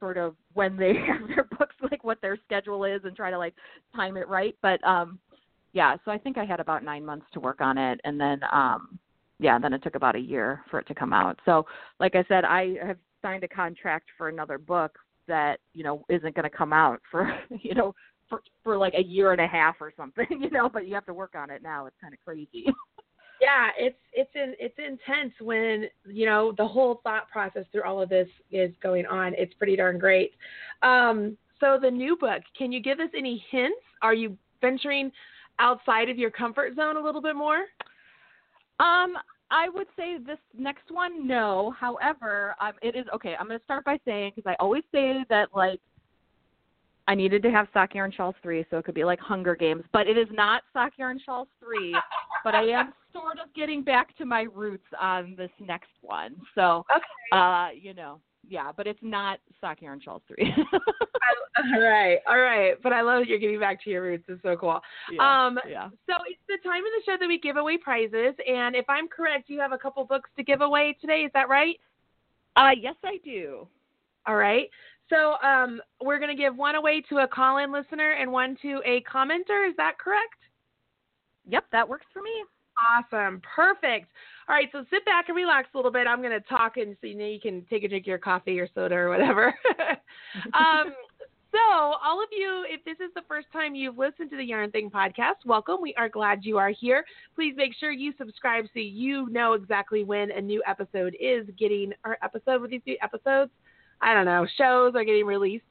[0.00, 3.36] sort of when they have their books, like what their schedule is and try to
[3.36, 3.54] like
[3.94, 4.56] time it right.
[4.62, 5.18] But, um,
[5.72, 8.40] yeah, so I think I had about nine months to work on it, and then
[8.52, 8.98] um,
[9.38, 11.38] yeah, then it took about a year for it to come out.
[11.44, 11.66] So,
[11.98, 16.34] like I said, I have signed a contract for another book that you know isn't
[16.34, 17.94] going to come out for you know
[18.28, 20.68] for for like a year and a half or something, you know.
[20.68, 21.86] But you have to work on it now.
[21.86, 22.66] It's kind of crazy.
[23.40, 28.02] yeah, it's it's in, it's intense when you know the whole thought process through all
[28.02, 29.34] of this is going on.
[29.38, 30.32] It's pretty darn great.
[30.82, 33.78] Um, so the new book, can you give us any hints?
[34.02, 35.12] Are you venturing
[35.58, 37.64] outside of your comfort zone a little bit more?
[38.80, 39.14] Um,
[39.50, 41.74] I would say this next one, no.
[41.78, 43.34] However, um, it is okay.
[43.38, 45.80] I'm going to start by saying because I always say that like
[47.06, 49.84] I needed to have Sock Yarn Shawls three, so it could be like Hunger Games,
[49.92, 51.94] but it is not Sock Yarn Shawls three.
[52.44, 56.34] but I am sort of getting back to my roots on this next one.
[56.54, 57.38] So, okay.
[57.38, 60.52] uh, you know, yeah, but it's not Sock Yarn Shawls three.
[60.72, 62.74] all right, all right.
[62.82, 64.24] But I love that you're getting back to your roots.
[64.28, 64.80] It's so cool.
[65.10, 65.88] Yeah, um, yeah.
[66.06, 69.08] So it's the time of the show that we give away prizes, and if I'm
[69.08, 71.20] correct, you have a couple books to give away today.
[71.20, 71.76] Is that right?
[72.56, 73.66] Uh, yes, I do.
[74.26, 74.68] All right.
[75.08, 78.80] So um, we're going to give one away to a call-in listener and one to
[78.86, 79.68] a commenter.
[79.68, 80.38] Is that correct?
[81.48, 82.30] Yep, that works for me.
[82.78, 83.42] Awesome.
[83.54, 84.08] Perfect.
[84.48, 86.06] All right, so sit back and relax a little bit.
[86.06, 88.18] I'm going to talk and so you know you can take a drink of your
[88.18, 89.54] coffee or soda or whatever.
[90.54, 90.92] um,
[91.52, 94.70] so, all of you, if this is the first time you've listened to the Yarn
[94.70, 95.76] Thing podcast, welcome.
[95.82, 97.04] We are glad you are here.
[97.34, 101.92] Please make sure you subscribe so you know exactly when a new episode is getting,
[102.06, 103.50] or episode with these new episodes,
[104.00, 105.64] I don't know, shows are getting released.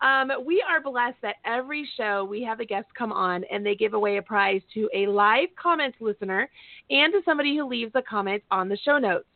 [0.00, 3.74] Um, we are blessed that every show we have a guest come on and they
[3.74, 6.48] give away a prize to a live comments listener
[6.90, 9.26] and to somebody who leaves a comment on the show notes.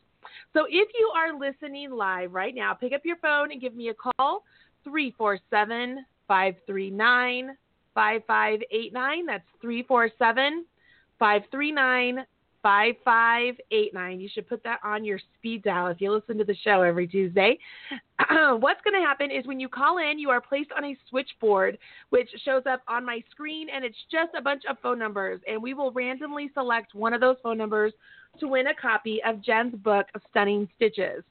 [0.53, 3.89] So if you are listening live right now, pick up your phone and give me
[3.89, 4.43] a call
[4.83, 7.57] 347 539
[7.93, 9.25] 5589.
[9.25, 10.65] That's 347
[11.19, 12.25] 539
[12.63, 14.19] 5589.
[14.19, 17.07] You should put that on your speed dial if you listen to the show every
[17.07, 17.59] Tuesday.
[18.29, 21.77] What's going to happen is when you call in, you are placed on a switchboard,
[22.09, 25.41] which shows up on my screen, and it's just a bunch of phone numbers.
[25.47, 27.93] And we will randomly select one of those phone numbers
[28.39, 31.23] to win a copy of Jen's book, of Stunning Stitches.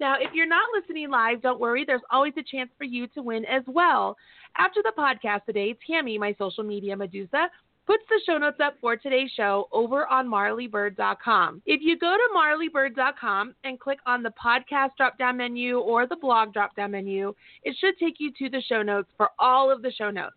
[0.00, 1.84] Now, if you're not listening live, don't worry.
[1.86, 4.16] There's always a chance for you to win as well.
[4.56, 7.48] After the podcast today, Tammy, my social media Medusa,
[7.86, 11.62] puts the show notes up for today's show over on marlybird.com.
[11.66, 16.16] If you go to marlybird.com and click on the podcast drop down menu or the
[16.16, 19.82] blog drop down menu, it should take you to the show notes for all of
[19.82, 20.36] the show notes.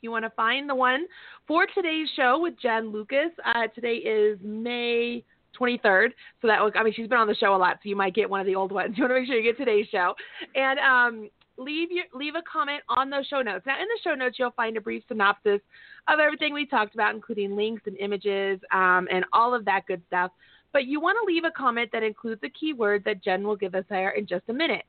[0.00, 1.06] You want to find the one
[1.48, 3.30] for today's show with Jen Lucas.
[3.44, 5.24] Uh, today is May
[5.58, 6.10] 23rd.
[6.42, 8.14] So that was, I mean, she's been on the show a lot, so you might
[8.14, 8.94] get one of the old ones.
[8.96, 10.14] You want to make sure you get today's show.
[10.54, 13.64] And um, leave your leave a comment on those show notes.
[13.66, 15.60] Now, in the show notes, you'll find a brief synopsis
[16.08, 20.02] of everything we talked about, including links and images um, and all of that good
[20.06, 20.30] stuff.
[20.72, 23.76] But you want to leave a comment that includes a keyword that Jen will give
[23.76, 24.84] us there in just a minute.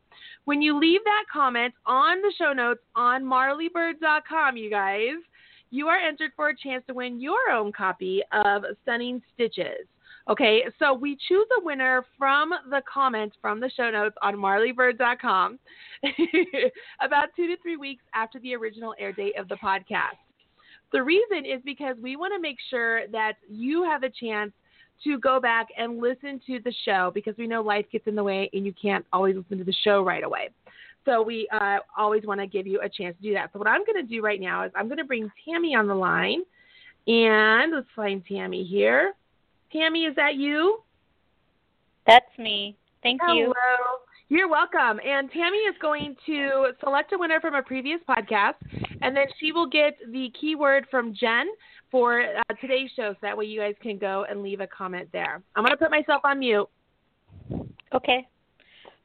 [0.45, 5.13] When you leave that comment on the show notes on marlybird.com, you guys,
[5.69, 9.85] you are entered for a chance to win your own copy of Stunning Stitches.
[10.27, 15.59] Okay, so we choose a winner from the comments from the show notes on marlybird.com
[17.01, 20.17] about two to three weeks after the original air date of the podcast.
[20.91, 24.51] The reason is because we want to make sure that you have a chance
[25.03, 28.23] to go back and listen to the show because we know life gets in the
[28.23, 30.49] way and you can't always listen to the show right away.
[31.05, 33.51] So we uh, always want to give you a chance to do that.
[33.53, 35.87] So what I'm going to do right now is I'm going to bring Tammy on
[35.87, 36.41] the line,
[37.05, 39.13] and let's find Tammy here.
[39.75, 40.81] Tammy, is that you?
[42.07, 42.77] That's me.
[43.03, 43.27] Thank you.
[43.27, 43.99] Hello.
[44.29, 44.37] you.
[44.37, 44.99] You're welcome.
[45.05, 48.53] And Tammy is going to select a winner from a previous podcast,
[49.01, 51.47] and then she will get the keyword from Jen
[51.91, 55.09] for uh, today's show, so that way you guys can go and leave a comment
[55.11, 55.43] there.
[55.55, 56.67] I'm going to put myself on mute.
[57.93, 58.27] Okay.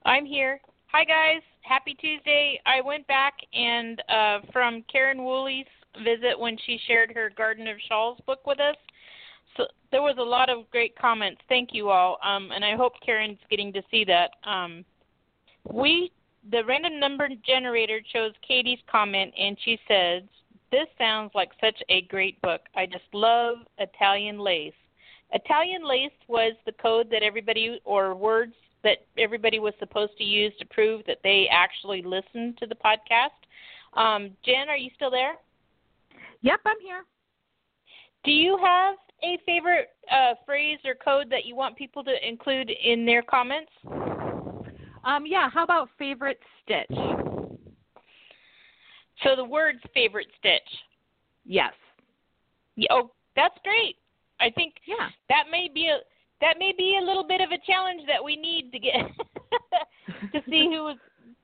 [0.05, 0.61] I'm here.
[0.93, 1.43] Hi, guys.
[1.63, 2.61] Happy Tuesday.
[2.65, 5.67] I went back and uh, from Karen Whooley's
[5.99, 8.77] visit when she shared her Garden of Shawls book with us.
[9.57, 11.41] So there was a lot of great comments.
[11.49, 12.19] Thank you all.
[12.25, 14.31] Um, and I hope Karen's getting to see that.
[14.45, 14.85] Um,
[15.71, 16.13] we
[16.51, 20.23] the random number generator chose Katie's comment and she says,
[20.71, 22.63] This sounds like such a great book.
[22.75, 24.73] I just love Italian lace.
[25.33, 30.53] Italian lace was the code that everybody or words that everybody was supposed to use
[30.59, 33.37] to prove that they actually listened to the podcast.
[33.95, 35.35] Um, Jen, are you still there?
[36.43, 37.05] Yep, I'm here.
[38.25, 42.71] Do you have a favorite uh, phrase or code that you want people to include
[42.71, 43.71] in their comments?
[45.05, 46.99] Um, yeah, how about favorite stitch?
[49.23, 50.61] So the words favorite stitch.
[51.45, 51.73] Yes.
[52.91, 53.97] Oh, that's great.
[54.41, 55.09] I think Yeah.
[55.29, 55.99] that may be a
[56.41, 58.95] that may be a little bit of a challenge that we need to get
[60.33, 60.95] to see who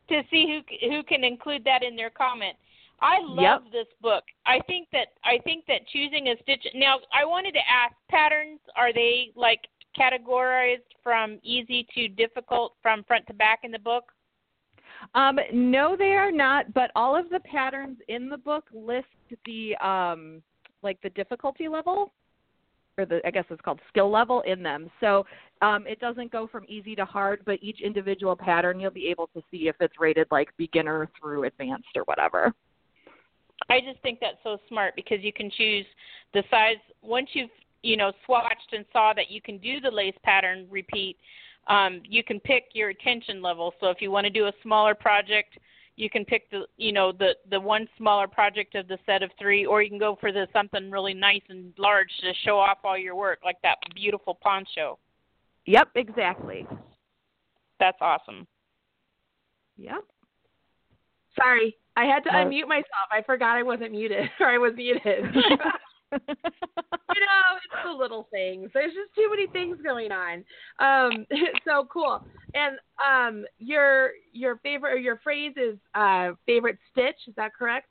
[0.09, 2.57] to see who who can include that in their comment.
[3.01, 3.73] I love Yep.
[3.73, 4.25] this book.
[4.47, 6.67] I think that I think that choosing a stitch.
[6.75, 8.61] Now, I wanted to ask patterns.
[8.75, 9.67] Are they like
[9.99, 14.13] categorized from easy to difficult from front to back in the book?
[15.15, 16.73] Um, no, they are not.
[16.73, 19.07] But all of the patterns in the book list
[19.45, 20.43] the um,
[20.83, 22.13] like the difficulty level,
[22.97, 24.91] or the I guess it's called skill level in them.
[25.01, 25.27] So
[25.63, 29.29] um, it doesn't go from easy to hard, but each individual pattern you'll be able
[29.29, 32.55] to see if it's rated like beginner through advanced or whatever.
[33.69, 35.87] I just think that's so smart because you can choose
[36.35, 37.51] the size once you've
[37.83, 41.17] you know swatched and saw that you can do the lace pattern repeat.
[41.69, 43.75] Um, you can pick your attention level.
[43.81, 45.59] So if you want to do a smaller project,
[45.97, 49.31] you can pick the you know the the one smaller project of the set of
[49.39, 52.79] three, or you can go for the something really nice and large to show off
[52.85, 54.99] all your work, like that beautiful poncho.
[55.67, 56.67] Yep, exactly.
[57.81, 58.47] That's awesome.
[59.77, 60.05] Yep.
[61.35, 63.09] Sorry, I had to unmute myself.
[63.11, 65.25] I forgot I wasn't muted, or I was muted.
[66.13, 68.71] you know, it's the little things.
[68.73, 70.45] There's just too many things going on.
[70.79, 71.27] Um,
[71.67, 72.25] so cool.
[72.55, 77.17] And um, your your favorite or your phrase is uh, favorite stitch.
[77.27, 77.89] Is that correct?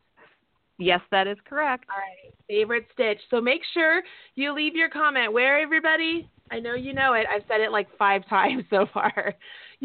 [0.77, 1.85] yes, that is correct.
[1.89, 3.19] All right, favorite stitch.
[3.29, 4.01] So make sure
[4.35, 5.31] you leave your comment.
[5.31, 6.29] Where everybody?
[6.51, 7.25] I know you know it.
[7.33, 9.33] I've said it like five times so far.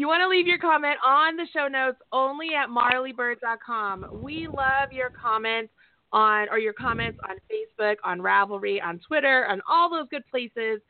[0.01, 4.07] You want to leave your comment on the show notes only at marlybird.com.
[4.23, 5.71] We love your comments
[6.11, 10.81] on or your comments on Facebook, on Ravelry, on Twitter, on all those good places.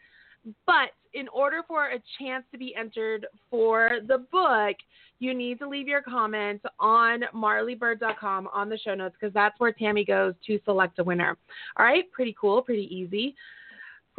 [0.65, 4.77] But in order for a chance to be entered for the book,
[5.19, 9.73] you need to leave your comments on marlybird.com on the show notes because that's where
[9.73, 11.37] Tammy goes to select a winner.
[11.75, 13.35] All right, pretty cool, pretty easy.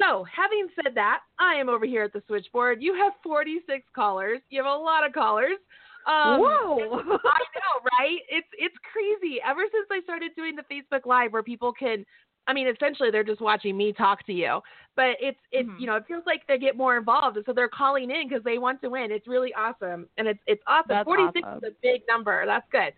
[0.01, 2.83] So, having said that, I am over here at the switchboard.
[2.83, 4.41] You have 46 callers.
[4.51, 5.59] You have a lot of callers.
[6.07, 7.01] Um, Whoa.
[7.25, 8.19] I know, right?
[8.29, 9.39] It's it's crazy.
[9.47, 12.05] Ever since I started doing the Facebook Live, where people can,
[12.49, 14.61] I mean, essentially they're just watching me talk to you,
[14.97, 15.79] but it's it's Mhm.
[15.79, 18.43] you know it feels like they get more involved, and so they're calling in because
[18.43, 19.13] they want to win.
[19.13, 20.89] It's really awesome, and it's it's awesome.
[20.89, 21.65] That's 46 awesome.
[21.65, 22.47] is a big number.
[22.47, 22.95] That's good.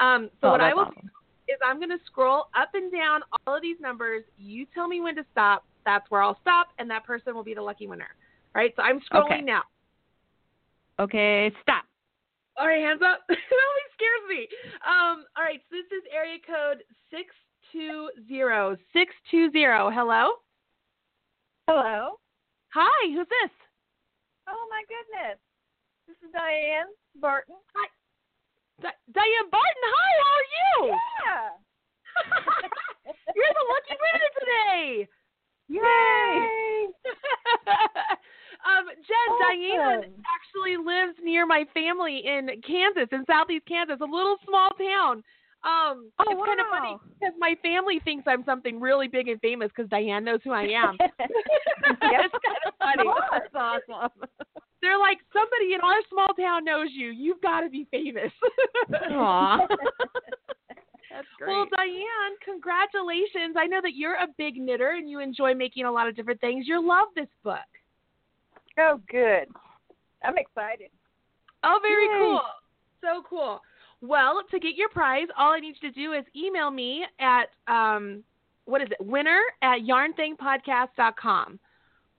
[0.00, 1.10] Um, so Oh, what I will awesome.
[1.46, 4.24] is I'm going to scroll up and down all of these numbers.
[4.36, 5.64] You tell me when to stop.
[5.88, 8.12] That's where I'll stop, and that person will be the lucky winner.
[8.52, 9.40] All right, so I'm scrolling Okay.
[9.40, 9.62] now.
[11.00, 11.88] Okay, stop.
[12.58, 13.24] All right, hands up.
[13.32, 14.44] it always scares me.
[14.84, 18.76] Um, all right, so this is area code 620.
[18.92, 19.96] 620.
[19.96, 20.44] Hello?
[21.64, 22.20] Hello.
[22.76, 23.52] Hi, who's this?
[24.44, 25.40] Oh my goodness.
[26.04, 27.56] This is Diane Barton.
[28.84, 29.84] Di- Diane Barton.
[29.88, 30.76] Hi, how are you?
[31.24, 31.48] Yeah.
[33.32, 35.08] You're the lucky winner today.
[35.68, 35.80] Yay!
[38.66, 40.24] um, Jen, Diane Awesome.
[40.26, 45.22] actually lives near my family in Kansas, in southeast Kansas, a little small town.
[45.64, 49.40] Um, Oh, it's kind of funny because my family thinks I'm something really big and
[49.40, 50.96] famous because Diane knows who I am.
[51.00, 53.10] it's kind of funny.
[53.32, 54.10] That's awesome.
[54.80, 57.08] They're like, somebody in our small town knows you.
[57.08, 58.30] You've got to be famous.
[59.10, 59.66] Aw.
[61.18, 61.48] That's great.
[61.48, 63.56] Well, Diane, congratulations.
[63.58, 66.40] I know that you're a big knitter and you enjoy making a lot of different
[66.40, 66.66] things.
[66.68, 67.58] You'll love this book.
[68.78, 69.48] oh, good.
[70.22, 70.90] I'm excited.
[71.64, 72.18] Oh, very Yay.
[72.20, 72.40] cool.
[73.00, 73.60] So cool.
[74.00, 77.46] Well, to get your prize, all I need you to do is email me at
[77.66, 78.22] um,
[78.66, 79.00] what is it?
[79.04, 81.58] Winner at yarnthingpodcast.com.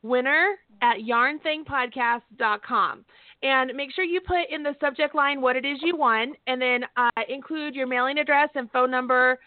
[0.04, 3.06] Winner at yarnthingpodcast.com.
[3.42, 6.62] And make sure you put in the subject line what it is you won, and
[6.62, 9.40] then uh, include your mailing address and phone number.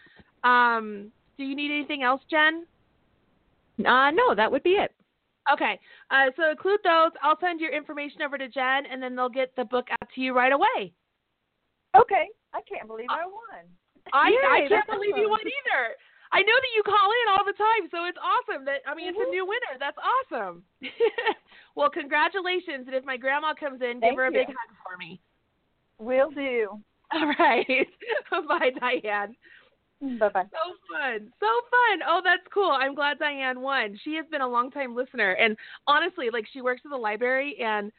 [0.44, 2.64] Um, do you need anything else, Jen?
[3.80, 4.92] uh, no, that would be it.
[5.52, 5.78] Okay.
[6.10, 7.10] Uh, so include those.
[7.22, 10.20] I'll send your information over to Jen, and then they'll get the book out to
[10.20, 10.92] you right away.
[11.96, 12.28] Okay.
[12.54, 13.64] I can't believe I won.
[14.12, 15.96] I, Yay, I can't that's believe you won either.
[16.32, 18.64] I know that you call in all the time, so it's awesome.
[18.64, 19.30] That I mean, it's a mm-hmm.
[19.30, 19.76] new winner.
[19.78, 20.64] That's awesome.
[21.76, 22.88] well, congratulations!
[22.88, 24.40] And if my grandma comes in, give her a you.
[24.40, 25.20] big hug for me.
[25.98, 26.80] Will do.
[27.12, 27.86] All right.
[28.48, 29.36] Bye, Diane.
[30.18, 30.42] Bye bye.
[30.50, 31.32] So fun.
[31.38, 32.00] So fun.
[32.08, 32.70] Oh, that's cool.
[32.70, 33.96] I'm glad Diane won.
[34.02, 35.32] She has been a longtime listener.
[35.32, 35.56] And
[35.86, 37.92] honestly, like she works at the library and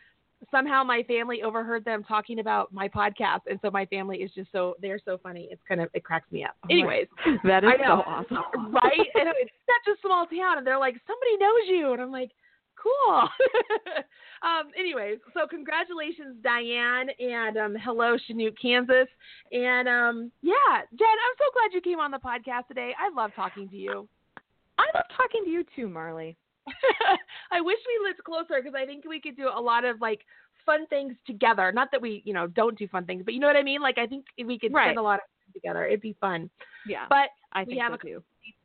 [0.51, 3.41] somehow my family overheard them talking about my podcast.
[3.49, 5.47] And so my family is just so, they're so funny.
[5.51, 6.55] It's kind of, it cracks me up.
[6.69, 7.07] Anyways,
[7.43, 8.37] That is so awesome.
[8.73, 9.07] right?
[9.15, 10.57] And it's such a small town.
[10.57, 11.93] And they're like, somebody knows you.
[11.93, 12.31] And I'm like,
[12.75, 13.29] cool.
[14.43, 17.07] um, anyways, so congratulations, Diane.
[17.19, 19.07] And um, hello, Chanute, Kansas.
[19.51, 22.93] And um, yeah, Jen, I'm so glad you came on the podcast today.
[22.99, 24.07] I love talking to you.
[24.77, 26.35] I'm love talking to you too, Marly.
[27.51, 30.21] I wish we lived closer because I think we could do a lot of like
[30.65, 31.71] fun things together.
[31.71, 33.81] Not that we, you know, don't do fun things, but you know what I mean?
[33.81, 34.85] Like I think we could Right.
[34.87, 35.85] spend a lot of time together.
[35.85, 36.49] It'd be fun.
[36.85, 38.23] Yeah, But I we think have so a too.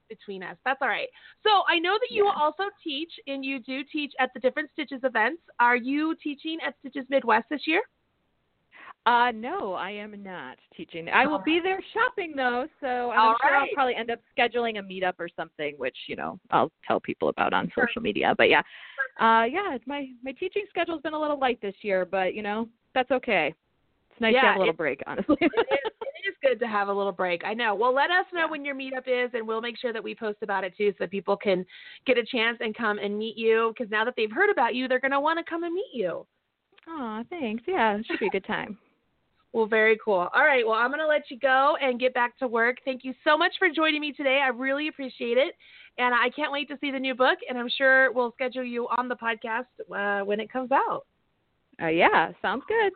[0.08, 0.56] between us.
[0.64, 1.08] That's all right.
[1.42, 2.32] So I know that you Yeah.
[2.40, 5.42] also teach and you do teach at the different Stitches events.
[5.60, 7.82] Are you teaching at Stitches Midwest this year?
[9.08, 11.08] Uh, no, I am not teaching.
[11.08, 13.60] I will be there shopping though, so I'm All sure right.
[13.70, 17.30] I'll probably end up scheduling a meetup or something, which you know I'll tell people
[17.30, 18.34] about on social media.
[18.36, 18.60] But yeah,
[19.18, 22.68] uh, yeah, my my teaching schedule's been a little light this year, but you know
[22.94, 23.54] that's okay.
[24.10, 25.38] It's nice Yeah, to have a little break, honestly.
[25.40, 27.40] it, is, it is good to have a little break.
[27.46, 27.74] I know.
[27.74, 28.50] Well, let us know Yeah.
[28.50, 30.96] when your meetup is, and we'll make sure that we post about it too, so
[31.00, 31.64] that people can
[32.04, 33.72] get a chance and come and meet you.
[33.74, 35.94] Because now that they've heard about you, they're going to want to come and meet
[35.94, 36.26] you.
[36.86, 37.62] Oh, thanks.
[37.66, 38.76] Yeah, it should be a good time.
[39.52, 40.28] Well, very cool.
[40.34, 40.66] All right.
[40.66, 42.76] Well, I'm going to let you go and get back to work.
[42.84, 44.40] Thank you so much for joining me today.
[44.44, 45.54] I really appreciate it.
[45.96, 47.38] And I can't wait to see the new book.
[47.48, 51.06] And I'm sure we'll schedule you on the podcast uh, when it comes out.
[51.82, 52.92] Uh, yeah, sounds good.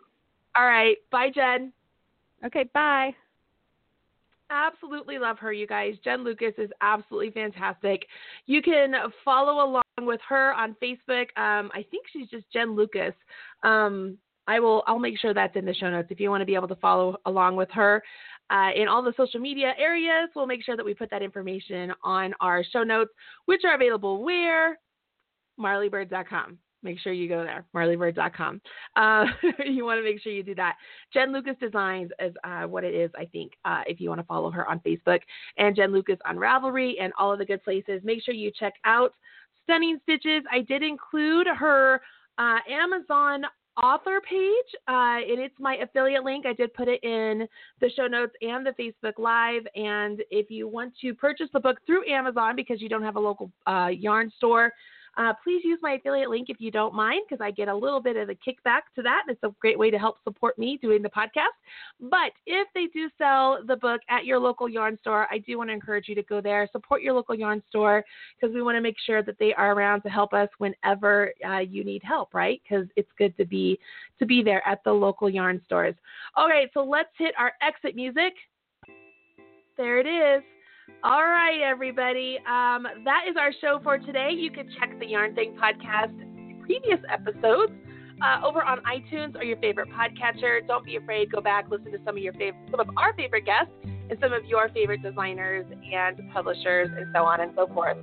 [0.54, 0.96] All right.
[1.10, 1.72] Bye, Jen.
[2.44, 3.14] Okay, bye.
[4.50, 5.94] Absolutely love her, you guys.
[6.04, 8.06] Jen Lucas is absolutely fantastic.
[8.46, 8.92] You can
[9.24, 11.26] follow along with her on Facebook.
[11.38, 13.14] Um, I think she's just Jen Lucas.
[13.62, 14.82] Um, I will.
[14.86, 16.76] I'll make sure that's in the show notes if you want to be able to
[16.76, 18.02] follow along with her
[18.50, 20.28] uh, in all the social media areas.
[20.34, 23.10] We'll make sure that we put that information on our show notes,
[23.46, 24.78] which are available where
[25.58, 26.58] marlybird.com.
[26.84, 28.60] Make sure you go there, marlybird.com.
[28.96, 29.26] Uh,
[29.64, 30.76] you want to make sure you do that.
[31.14, 34.26] Jen Lucas Designs is uh, what it is, I think, uh, if you want to
[34.26, 35.20] follow her on Facebook.
[35.58, 38.00] And Jen Lucas on Ravelry and all of the good places.
[38.02, 39.14] Make sure you check out
[39.62, 40.42] Stunning Stitches.
[40.50, 42.00] I did include her
[42.38, 43.44] uh, Amazon
[43.82, 46.46] author page, uh, and it's my affiliate link.
[46.46, 47.46] I did put it in
[47.80, 49.62] the show notes and the Facebook Live.
[49.74, 53.20] And if you want to purchase the book through Amazon because you don't have a
[53.20, 54.72] local uh, yarn store,
[55.16, 58.00] uh, please use my affiliate link if you don't mind, because I get a little
[58.00, 59.22] bit of a kickback to that.
[59.28, 61.56] It's a great way to help support me doing the podcast.
[62.00, 65.70] But if they do sell the book at your local yarn store, I do want
[65.70, 68.04] to encourage you to go there, support your local yarn store,
[68.40, 71.58] because we want to make sure that they are around to help us whenever uh,
[71.58, 72.60] you need help, right?
[72.62, 73.78] Because it's good to be
[74.18, 75.94] to be there at the local yarn stores.
[76.36, 78.34] All right, so let's hit our exit music.
[79.76, 80.42] There it is.
[81.04, 82.38] All right, everybody.
[82.48, 84.30] Um, that is our show for today.
[84.36, 86.14] You can check the Yarn Thing podcast
[86.64, 87.72] previous episodes
[88.22, 90.66] uh, over on iTunes or your favorite podcatcher.
[90.66, 91.30] Don't be afraid.
[91.32, 94.32] Go back, listen to some of your favorite, some of our favorite guests, and some
[94.32, 97.98] of your favorite designers and publishers, and so on and so forth.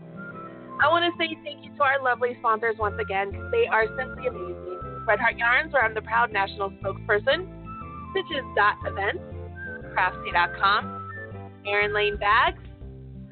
[0.82, 4.28] I want to say thank you to our lovely sponsors once again they are simply
[4.28, 5.06] amazing.
[5.06, 7.48] Red Heart Yarns, where I'm the proud national spokesperson.
[8.12, 9.20] Stitches.events,
[9.96, 11.12] Craftsy.com,
[11.66, 12.60] Erin Lane Bags,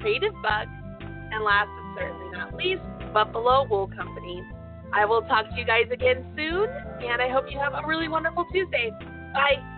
[0.00, 0.68] Creative Bug,
[1.00, 2.82] and last but certainly not least,
[3.12, 4.42] Buffalo Wool Company.
[4.92, 6.68] I will talk to you guys again soon,
[7.02, 8.90] and I hope you have a really wonderful Tuesday.
[9.34, 9.77] Bye.